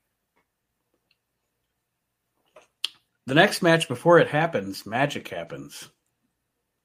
[3.25, 5.89] The next match before it happens, magic happens.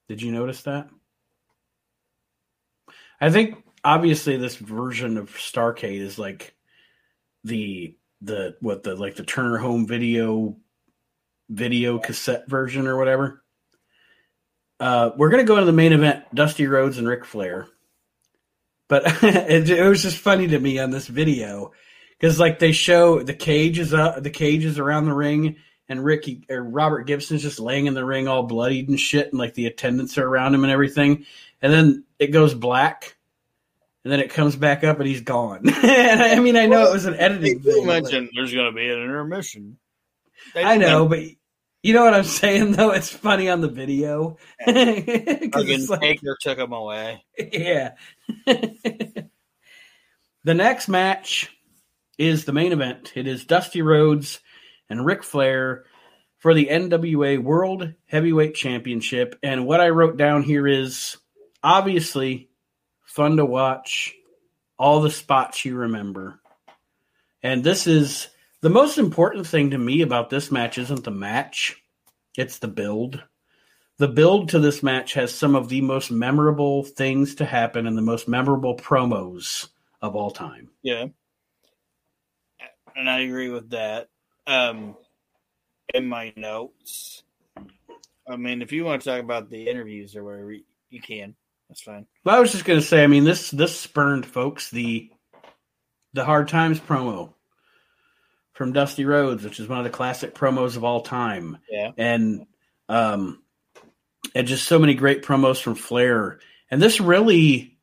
[0.09, 0.89] Did you notice that?
[3.21, 6.55] I think obviously this version of Starcade is like
[7.43, 10.57] the the what the like the Turner home video
[11.49, 13.43] video cassette version or whatever.
[14.79, 17.67] Uh, we're gonna go into the main event: Dusty Rhodes and Ric Flair.
[18.87, 21.71] But it, it was just funny to me on this video
[22.19, 25.57] because like they show the cage is up, the cage is around the ring,
[25.89, 29.39] and Ricky or Robert Gibson's just laying in the ring all bloodied and shit, and
[29.39, 31.25] like the attendants are around him and everything.
[31.61, 33.15] And then it goes black,
[34.03, 35.61] and then it comes back up, and he's gone.
[35.83, 38.75] and I mean, I know it was an editing They but- mentioned there's going to
[38.75, 39.77] be an intermission.
[40.53, 41.37] They I know, mentioned but
[41.87, 42.91] you know what I'm saying though.
[42.91, 47.23] It's funny on the video 'Cause fucking it's like- Taker took him away.
[47.37, 47.93] yeah.
[48.45, 49.29] the
[50.53, 51.49] next match
[52.17, 53.13] is the main event.
[53.15, 54.39] It is Dusty Rhodes
[54.89, 55.85] and Ric Flair
[56.39, 59.37] for the NWA World Heavyweight Championship.
[59.41, 61.17] And what I wrote down here is
[61.63, 62.49] obviously
[63.13, 64.15] fun to watch,
[64.79, 66.39] all the spots you remember.
[67.43, 68.27] And this is
[68.61, 71.81] the most important thing to me about this match isn't the match,
[72.35, 73.21] it's the build.
[73.97, 77.97] the build to this match has some of the most memorable things to happen and
[77.97, 79.67] the most memorable promos
[80.01, 80.69] of all time.
[80.81, 81.05] Yeah.
[82.95, 84.09] And I agree with that.
[84.47, 84.97] Um
[85.93, 87.23] in my notes.
[88.27, 90.55] I mean, if you want to talk about the interviews or whatever,
[90.89, 91.35] you can.
[91.73, 92.05] That's fine.
[92.23, 95.09] Well, I was just going to say, I mean, this this spurned folks the
[96.13, 97.33] the Hard Times promo
[98.51, 101.57] from Dusty Rhodes, which is one of the classic promos of all time.
[101.67, 101.89] Yeah.
[101.97, 102.45] And
[102.89, 103.41] um
[104.35, 106.39] and just so many great promos from Flair.
[106.69, 107.79] And this really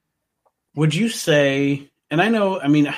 [0.77, 2.95] would you say and I know I mean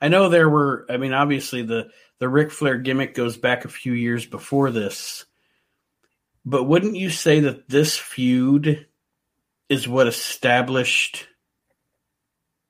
[0.00, 1.90] I know there were I mean obviously the
[2.20, 5.26] the Ric Flair gimmick goes back a few years before this.
[6.44, 8.86] But wouldn't you say that this feud
[9.70, 11.28] is what established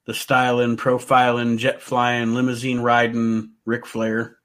[0.05, 4.37] the styling, profiling, jet flying, limousine riding Ric Flair?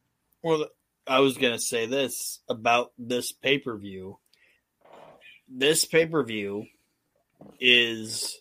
[0.41, 0.65] Well,
[1.06, 4.19] I was going to say this about this pay per view.
[5.49, 6.65] This pay per view
[7.60, 8.40] is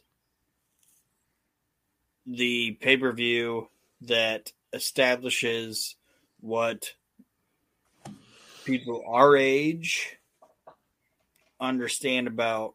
[2.25, 3.69] the pay per view
[4.03, 5.97] that establishes
[6.41, 6.93] what
[8.65, 10.19] people our age
[11.61, 12.75] understand about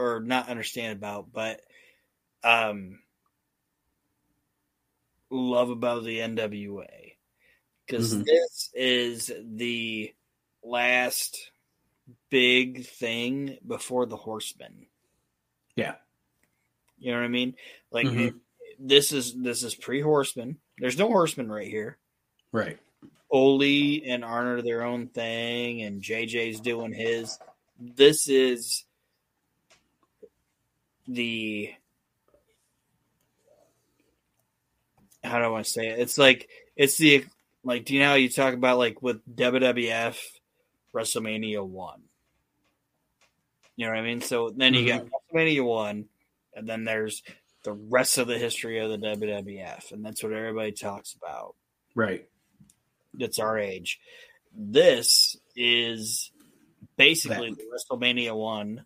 [0.00, 1.60] or not understand about but
[2.42, 2.98] um
[5.30, 7.16] love about the NWA
[7.86, 8.24] because Mhm.
[8.24, 10.12] this is the
[10.62, 11.50] last
[12.30, 14.86] big thing before the horsemen
[15.76, 15.96] Yeah.
[16.98, 17.56] you know what i mean
[17.92, 18.40] like Mhm.
[18.78, 20.60] this is this is pre Horsemen.
[20.78, 21.98] there's no Horsemen right here
[22.52, 22.78] Right.
[23.30, 27.38] Ole and Arn are their own thing, and JJ's doing his.
[27.78, 28.84] This is
[31.10, 31.70] the
[35.22, 35.98] how do I want to say it?
[35.98, 37.24] It's like it's the
[37.62, 37.84] like.
[37.84, 40.18] Do you know how you talk about like with WWF
[40.94, 42.02] WrestleMania one?
[43.76, 44.20] You know what I mean?
[44.20, 45.36] So then you got mm-hmm.
[45.36, 46.06] WrestleMania one,
[46.54, 47.22] and then there's
[47.62, 51.54] the rest of the history of the WWF, and that's what everybody talks about
[51.94, 52.26] Right.
[53.14, 54.00] that's our age.
[54.56, 56.30] This is
[56.96, 58.84] basically the WrestleMania one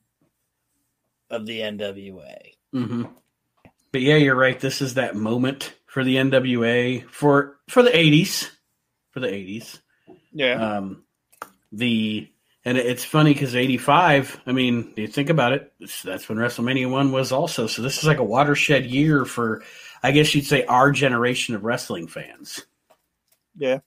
[1.34, 2.38] of the NWA.
[2.72, 3.04] hmm
[3.92, 4.58] But yeah, you're right.
[4.58, 8.50] This is that moment for the NWA for for the '80s,
[9.10, 9.78] for the '80s.
[10.32, 10.76] Yeah.
[10.76, 11.04] Um,
[11.72, 12.28] the
[12.64, 14.40] and it's funny because '85.
[14.46, 15.72] I mean, you think about it.
[16.04, 17.66] That's when WrestleMania one was also.
[17.66, 19.62] So this is like a watershed year for,
[20.02, 22.64] I guess you'd say, our generation of wrestling fans.
[23.56, 23.78] yeah.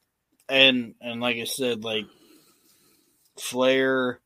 [0.49, 2.05] And and like I said, like
[3.39, 4.19] Flair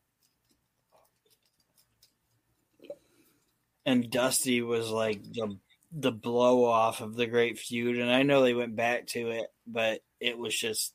[3.84, 5.58] and Dusty was like the
[5.94, 9.46] the blow off of the great feud and I know they went back to it,
[9.66, 10.94] but it was just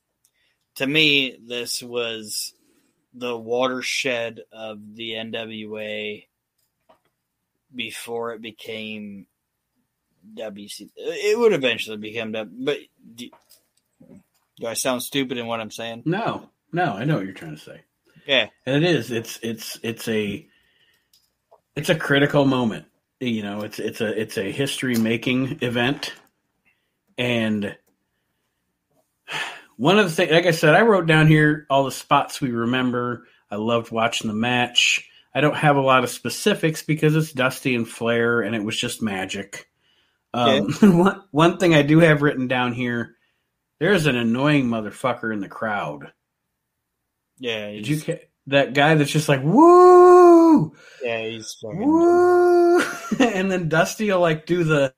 [0.75, 2.53] to me this was
[3.13, 6.25] the watershed of the NWA
[7.73, 9.27] before it became
[10.35, 10.89] WC.
[10.95, 12.65] It would eventually become W.
[12.65, 12.77] But
[13.15, 13.29] do,
[14.59, 16.03] do I sound stupid in what I'm saying?
[16.05, 17.81] No, no, I know what you're trying to say.
[18.25, 20.47] Yeah, and it is it's it's it's a
[21.77, 22.85] it's a critical moment.
[23.19, 26.13] You know it's it's a it's a history making event.
[27.17, 27.75] And
[29.75, 32.51] one of the things like i said i wrote down here all the spots we
[32.51, 33.27] remember.
[33.49, 35.09] I loved watching the match.
[35.33, 38.77] I don't have a lot of specifics because it's dusty and flair and it was
[38.77, 39.69] just magic.
[40.33, 43.15] Um, one, one thing i do have written down here
[43.79, 46.11] there's an annoying motherfucker in the crowd.
[47.39, 47.69] Yeah.
[47.71, 50.16] did you ca- that guy that's just like woo
[51.03, 52.79] Yeah, he's woo!
[53.19, 54.93] and then Dusty will like do the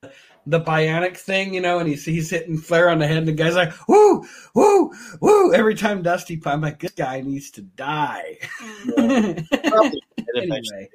[0.45, 3.33] the bionic thing, you know, and he's he's hitting Flair on the head, and the
[3.33, 4.25] guy's like woo!
[4.55, 4.91] Woo!
[5.21, 5.53] Woo!
[5.53, 6.41] Every time Dusty.
[6.45, 8.37] I'm like this guy needs to die.
[8.95, 10.01] Probably
[10.35, 10.89] anyway,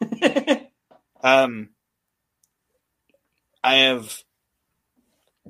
[1.22, 1.70] Um,
[3.62, 4.22] I have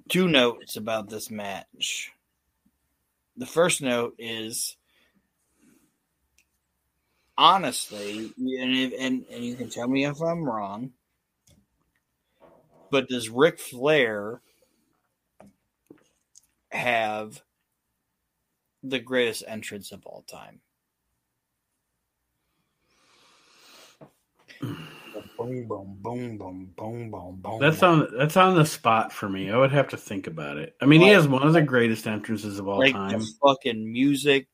[0.08, 2.10] two notes about this match.
[3.36, 4.76] The first note is
[7.40, 10.92] honestly, and, if, and and you can tell me if I'm wrong,
[12.90, 14.42] but does Ric Flair
[16.70, 17.42] have
[18.82, 20.60] the greatest entrance of all time?
[24.60, 27.58] Boom, boom, boom, boom, boom, boom, boom.
[27.58, 29.50] that's on that's on the spot for me.
[29.50, 30.76] I would have to think about it.
[30.82, 33.18] I mean, he has one of the greatest entrances of all like time.
[33.18, 34.46] the fucking music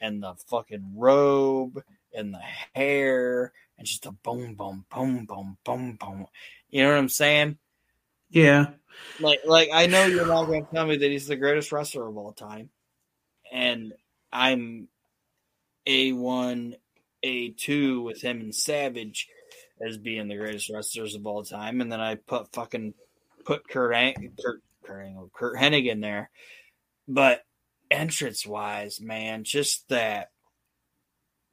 [0.00, 1.80] and the fucking robe
[2.16, 2.40] and the
[2.74, 6.26] hair and just a boom, boom, boom, boom, boom, boom.
[6.70, 7.58] You know what I'm saying?
[8.30, 8.66] Yeah,
[9.20, 12.08] Like, like I know you're not going to tell me that he's the greatest wrestler
[12.08, 12.70] of all time,
[13.52, 13.92] and
[14.32, 14.88] I'm
[15.86, 16.76] a one
[17.22, 19.28] a two with him and Savage
[19.80, 22.94] as being the greatest wrestlers of all time, and then I put fucking
[23.44, 26.30] put Kurt Ang- Kurt Kurt, Angle, Curt Hennig in there.
[27.08, 27.44] But
[27.90, 30.30] entrance wise, man, just that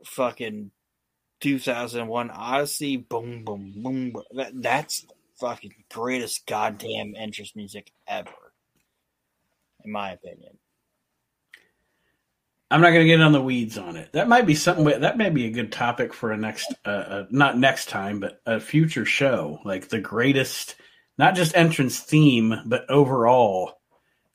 [0.05, 0.71] fucking
[1.41, 4.11] 2001 Odyssey, boom, boom, boom.
[4.11, 4.23] boom.
[4.35, 5.05] That, that's
[5.39, 8.53] fucking greatest goddamn entrance music ever,
[9.83, 10.57] in my opinion.
[12.71, 14.11] I'm not going to get on the weeds on it.
[14.13, 14.85] That might be something.
[14.85, 18.41] That may be a good topic for a next, uh, uh, not next time, but
[18.47, 19.59] a future show.
[19.63, 20.75] Like the greatest,
[21.19, 23.79] not just entrance theme, but overall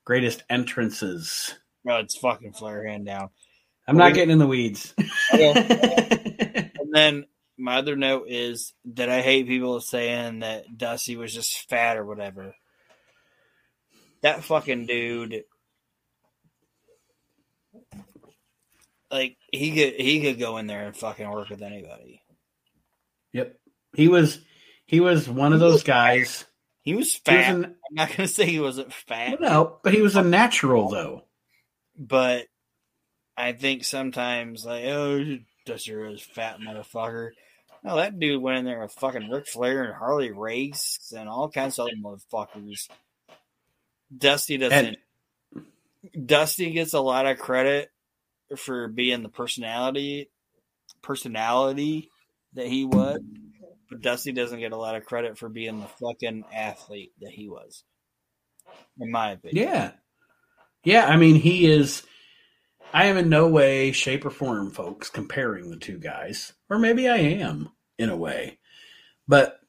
[0.04, 1.54] greatest entrances.
[1.88, 3.30] Oh, it's fucking Flair hand down.
[3.88, 4.94] I'm not getting in the weeds.
[5.32, 11.68] and then my other note is that I hate people saying that Dusty was just
[11.68, 12.54] fat or whatever.
[14.22, 15.44] That fucking dude,
[19.10, 22.20] like he could he could go in there and fucking work with anybody.
[23.32, 23.56] Yep,
[23.94, 24.40] he was
[24.86, 26.44] he was one of those guys.
[26.82, 27.54] He was He was fat.
[27.54, 31.24] an- I'm not gonna say he wasn't fat, no, but he was a natural though.
[31.96, 32.46] but
[33.38, 37.30] I think sometimes like oh Dusty Rhodes fat motherfucker.
[37.84, 41.48] No, that dude went in there with fucking Ric Flair and Harley Race and all
[41.48, 42.88] kinds of other motherfuckers.
[44.16, 44.96] Dusty doesn't.
[46.26, 47.90] Dusty gets a lot of credit
[48.56, 50.30] for being the personality,
[51.02, 52.10] personality
[52.54, 53.20] that he was,
[53.88, 57.48] but Dusty doesn't get a lot of credit for being the fucking athlete that he
[57.48, 57.84] was.
[58.98, 59.92] In my opinion, Yeah.
[60.84, 62.02] Yeah, I mean, he is.
[62.92, 66.52] I am in no way, shape, or form, folks, comparing the two guys.
[66.70, 68.58] Or maybe I am, in a way.
[69.26, 69.60] But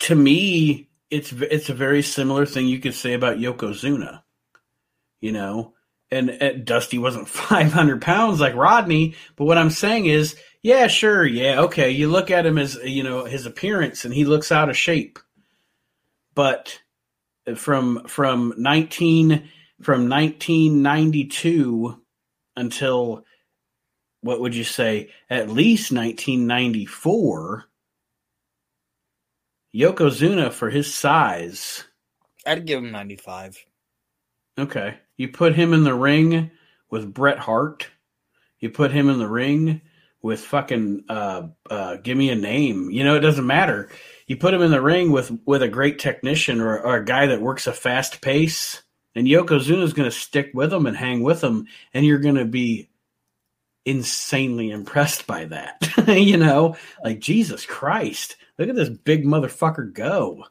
[0.00, 4.22] to me, it's it's a very similar thing you could say about Yokozuna.
[5.20, 5.74] You know?
[6.10, 11.26] And, and Dusty wasn't 500 pounds like Rodney, but what I'm saying is, yeah, sure,
[11.26, 11.90] yeah, okay.
[11.90, 15.18] You look at him as, you know, his appearance, and he looks out of shape.
[16.34, 16.80] But
[17.56, 19.48] from from 19
[19.84, 22.00] from 1992
[22.56, 23.24] until
[24.22, 27.66] what would you say at least 1994
[29.74, 31.84] Yokozuna for his size.
[32.46, 33.58] I'd give him ninety five.
[34.58, 34.98] okay.
[35.16, 36.50] You put him in the ring
[36.90, 37.88] with Bret Hart.
[38.60, 39.80] You put him in the ring
[40.22, 42.90] with fucking uh uh give me a name.
[42.90, 43.90] You know it doesn't matter.
[44.26, 47.26] You put him in the ring with with a great technician or, or a guy
[47.26, 48.83] that works a fast pace
[49.14, 52.44] and Yokozuna's going to stick with him and hang with him and you're going to
[52.44, 52.88] be
[53.84, 55.76] insanely impressed by that
[56.08, 56.74] you know
[57.04, 60.44] like Jesus Christ look at this big motherfucker go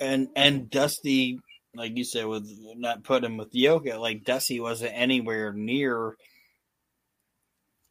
[0.00, 1.38] And and Dusty,
[1.74, 2.46] like you said, with
[2.76, 6.16] not putting him with Yoka, like Dusty wasn't anywhere near.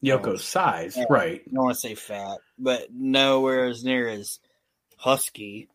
[0.03, 1.05] Yoko's size Yeah.
[1.09, 4.39] right I don't want to say fat, but nowhere as near as
[4.97, 5.69] husky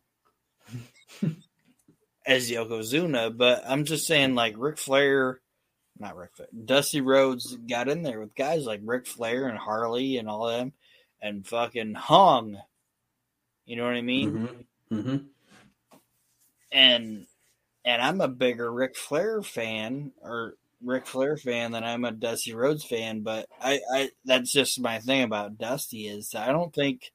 [2.29, 3.35] as Yokozuna.
[3.35, 5.41] But I'm just saying, like Ric Flair,
[5.99, 10.17] not Ric Flair, Dusty Rhodes got in there with guys like Ric Flair and Harley
[10.17, 10.71] and all them,
[11.21, 12.57] and fucking hung.
[13.65, 14.31] You know what I mean?
[14.31, 14.95] mm-hmm.
[14.95, 15.17] Mm-hmm.
[16.71, 17.27] and
[17.85, 22.53] and I'm a bigger Ric Flair fan or Ric Flair fan than I'm a Dusty
[22.53, 23.21] Rhodes fan.
[23.21, 27.11] But I, I that's just my thing about Dusty is I don't think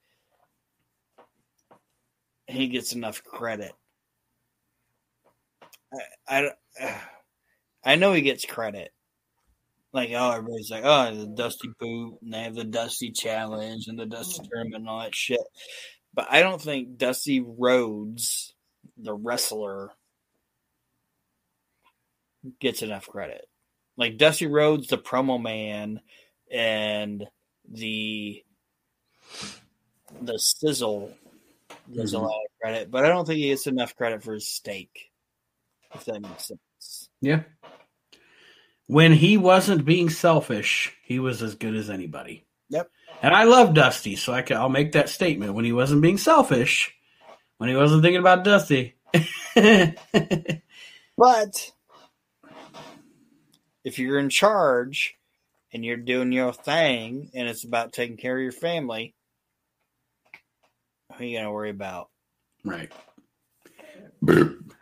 [2.46, 3.72] he gets enough credit.
[6.28, 6.50] I,
[6.80, 7.00] I,
[7.84, 8.92] I know he gets credit.
[9.92, 13.98] Like oh, everybody's like oh the Dusty Boot and they have the Dusty Challenge and
[13.98, 15.40] the Dusty Tournament and all that shit.
[16.12, 18.54] But I don't think Dusty Rhodes
[18.96, 19.92] the wrestler
[22.60, 23.46] gets enough credit.
[23.96, 26.00] Like Dusty Rhodes, the promo man,
[26.52, 27.24] and
[27.70, 28.42] the
[30.20, 31.14] the sizzle
[31.92, 32.22] gets a Mhm.
[32.22, 35.12] lot of credit, but I don't think he gets enough credit for his steak.
[35.94, 37.08] If that makes sense.
[37.20, 37.42] Yeah.
[38.86, 42.44] When he wasn't being selfish, he was as good as anybody.
[42.68, 42.90] Yep.
[43.22, 45.54] And I love Dusty, so I can, I'll make that statement.
[45.54, 46.94] When he wasn't being selfish,
[47.58, 48.96] when he wasn't thinking about Dusty.
[51.16, 51.70] But
[53.84, 55.14] if you're in charge
[55.72, 59.14] and you're doing your thing and it's about taking care of your family,
[61.12, 62.10] who are you gonna worry about?
[62.64, 62.90] right.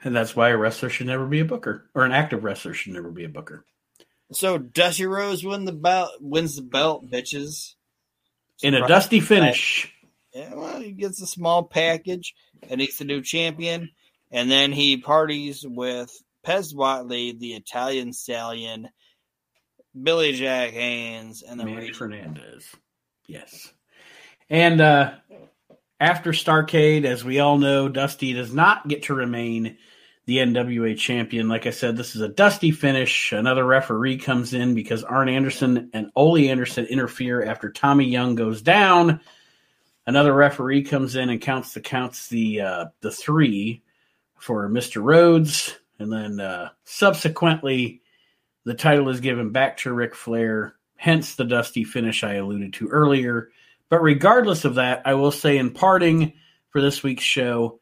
[0.05, 2.93] And that's why a wrestler should never be a booker, or an active wrestler should
[2.93, 3.65] never be a booker.
[4.33, 7.75] So Dusty Rhodes win the belt, wins the belt, bitches.
[8.63, 9.93] In a dusty finish.
[10.35, 12.35] Yeah, well, he gets a small package,
[12.69, 13.91] and he's the new champion,
[14.31, 16.11] and then he parties with
[16.47, 18.89] Pez Whatley, the Italian stallion,
[20.01, 22.67] Billy Jack Haynes, and then Manny Ray- Fernandez.
[23.27, 23.73] Yes.
[24.49, 25.13] And uh,
[26.01, 29.77] after Starcade, as we all know, Dusty does not get to remain
[30.27, 31.49] the NWA champion.
[31.49, 33.33] Like I said, this is a Dusty finish.
[33.33, 38.63] Another referee comes in because Arn Anderson and Ole Anderson interfere after Tommy Young goes
[38.63, 39.21] down.
[40.07, 43.83] Another referee comes in and counts the counts the uh, the three
[44.37, 45.03] for Mr.
[45.03, 48.03] Rhodes, and then uh, subsequently
[48.65, 52.89] the title is given back to Ric Flair, hence the dusty finish I alluded to
[52.89, 53.51] earlier.
[53.89, 56.33] But regardless of that, I will say in parting
[56.71, 57.81] for this week's show,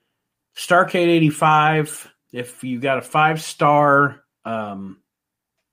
[0.57, 4.99] Starcade 85, if you got a five star um,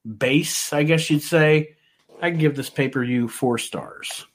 [0.06, 1.76] base, I guess you'd say,
[2.22, 4.26] I'd give this pay per view four stars.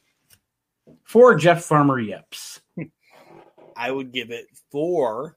[1.05, 2.61] Four Jeff Farmer Yeps.
[3.77, 5.37] I would give it four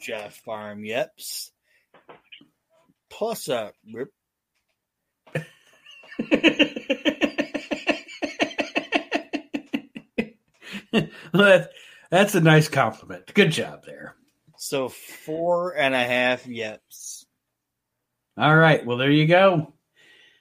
[0.00, 1.50] Jeff Farm Yeps
[3.10, 4.10] plus a rip.
[11.32, 11.70] that,
[12.10, 13.32] that's a nice compliment.
[13.34, 14.16] Good job there.
[14.64, 17.26] So four and a half Yeps.
[18.38, 18.84] All right.
[18.86, 19.74] Well, there you go.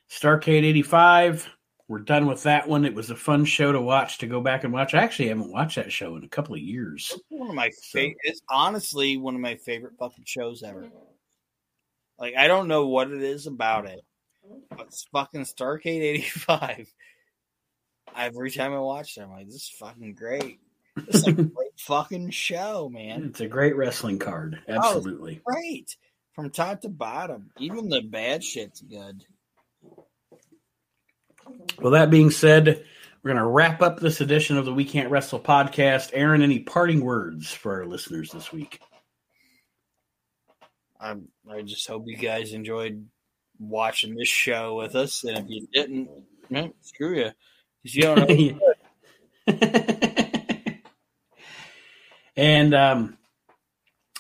[0.10, 1.50] Starcade 85.
[1.90, 2.86] We're done with that one.
[2.86, 4.94] It was a fun show to watch, to go back and watch.
[4.94, 7.12] I actually haven't watched that show in a couple of years.
[7.14, 8.16] It's one of my favorite.
[8.24, 10.90] It's honestly one of my favorite fucking shows ever.
[12.18, 14.06] Like I don't know what it is about it,
[14.70, 16.88] but it's fucking Starcade '85.
[18.16, 20.62] Every time I watch it, I'm like, this is fucking great.
[20.96, 23.24] A great fucking show, man.
[23.24, 24.60] Mm, it's a great wrestling card.
[24.68, 25.42] Oh, Absolutely.
[25.46, 25.96] Great
[26.34, 27.52] from top to bottom.
[27.60, 29.24] Even the bad shit's good.
[31.80, 32.86] Well, that being said,
[33.22, 36.12] we're going to wrap up this edition of the We Can't Wrestle podcast.
[36.14, 38.80] Aaron, any parting words for our listeners this week?
[41.00, 41.16] I
[41.50, 43.06] I just hope you guys enjoyed
[43.60, 46.10] watching this show with us, and if you didn't,
[46.50, 47.32] man, screw you,
[47.82, 48.30] because you don't
[49.48, 50.00] know.
[52.36, 53.18] and um,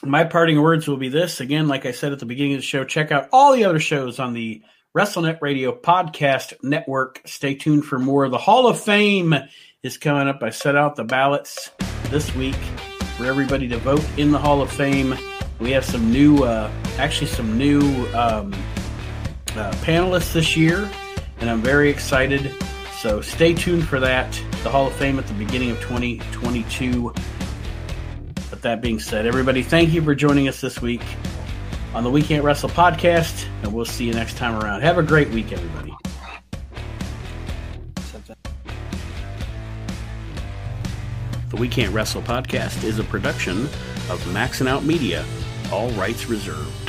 [0.03, 2.65] my parting words will be this again, like I said at the beginning of the
[2.65, 4.61] show, check out all the other shows on the
[4.95, 7.21] WrestleNet Radio Podcast Network.
[7.25, 8.29] Stay tuned for more.
[8.29, 9.33] The Hall of Fame
[9.81, 10.43] is coming up.
[10.43, 11.71] I set out the ballots
[12.09, 12.55] this week
[13.17, 15.15] for everybody to vote in the Hall of Fame.
[15.59, 17.81] We have some new, uh, actually, some new
[18.13, 18.53] um,
[19.55, 20.89] uh, panelists this year,
[21.39, 22.53] and I'm very excited.
[22.99, 24.31] So stay tuned for that.
[24.63, 27.13] The Hall of Fame at the beginning of 2022.
[28.53, 31.01] But that being said, everybody, thank you for joining us this week
[31.95, 34.81] on the We Can't Wrestle podcast, and we'll see you next time around.
[34.81, 35.91] Have a great week, everybody.
[41.49, 43.63] The We Can't Wrestle podcast is a production
[44.11, 45.25] of Maxson Out Media,
[45.71, 46.82] all rights reserved.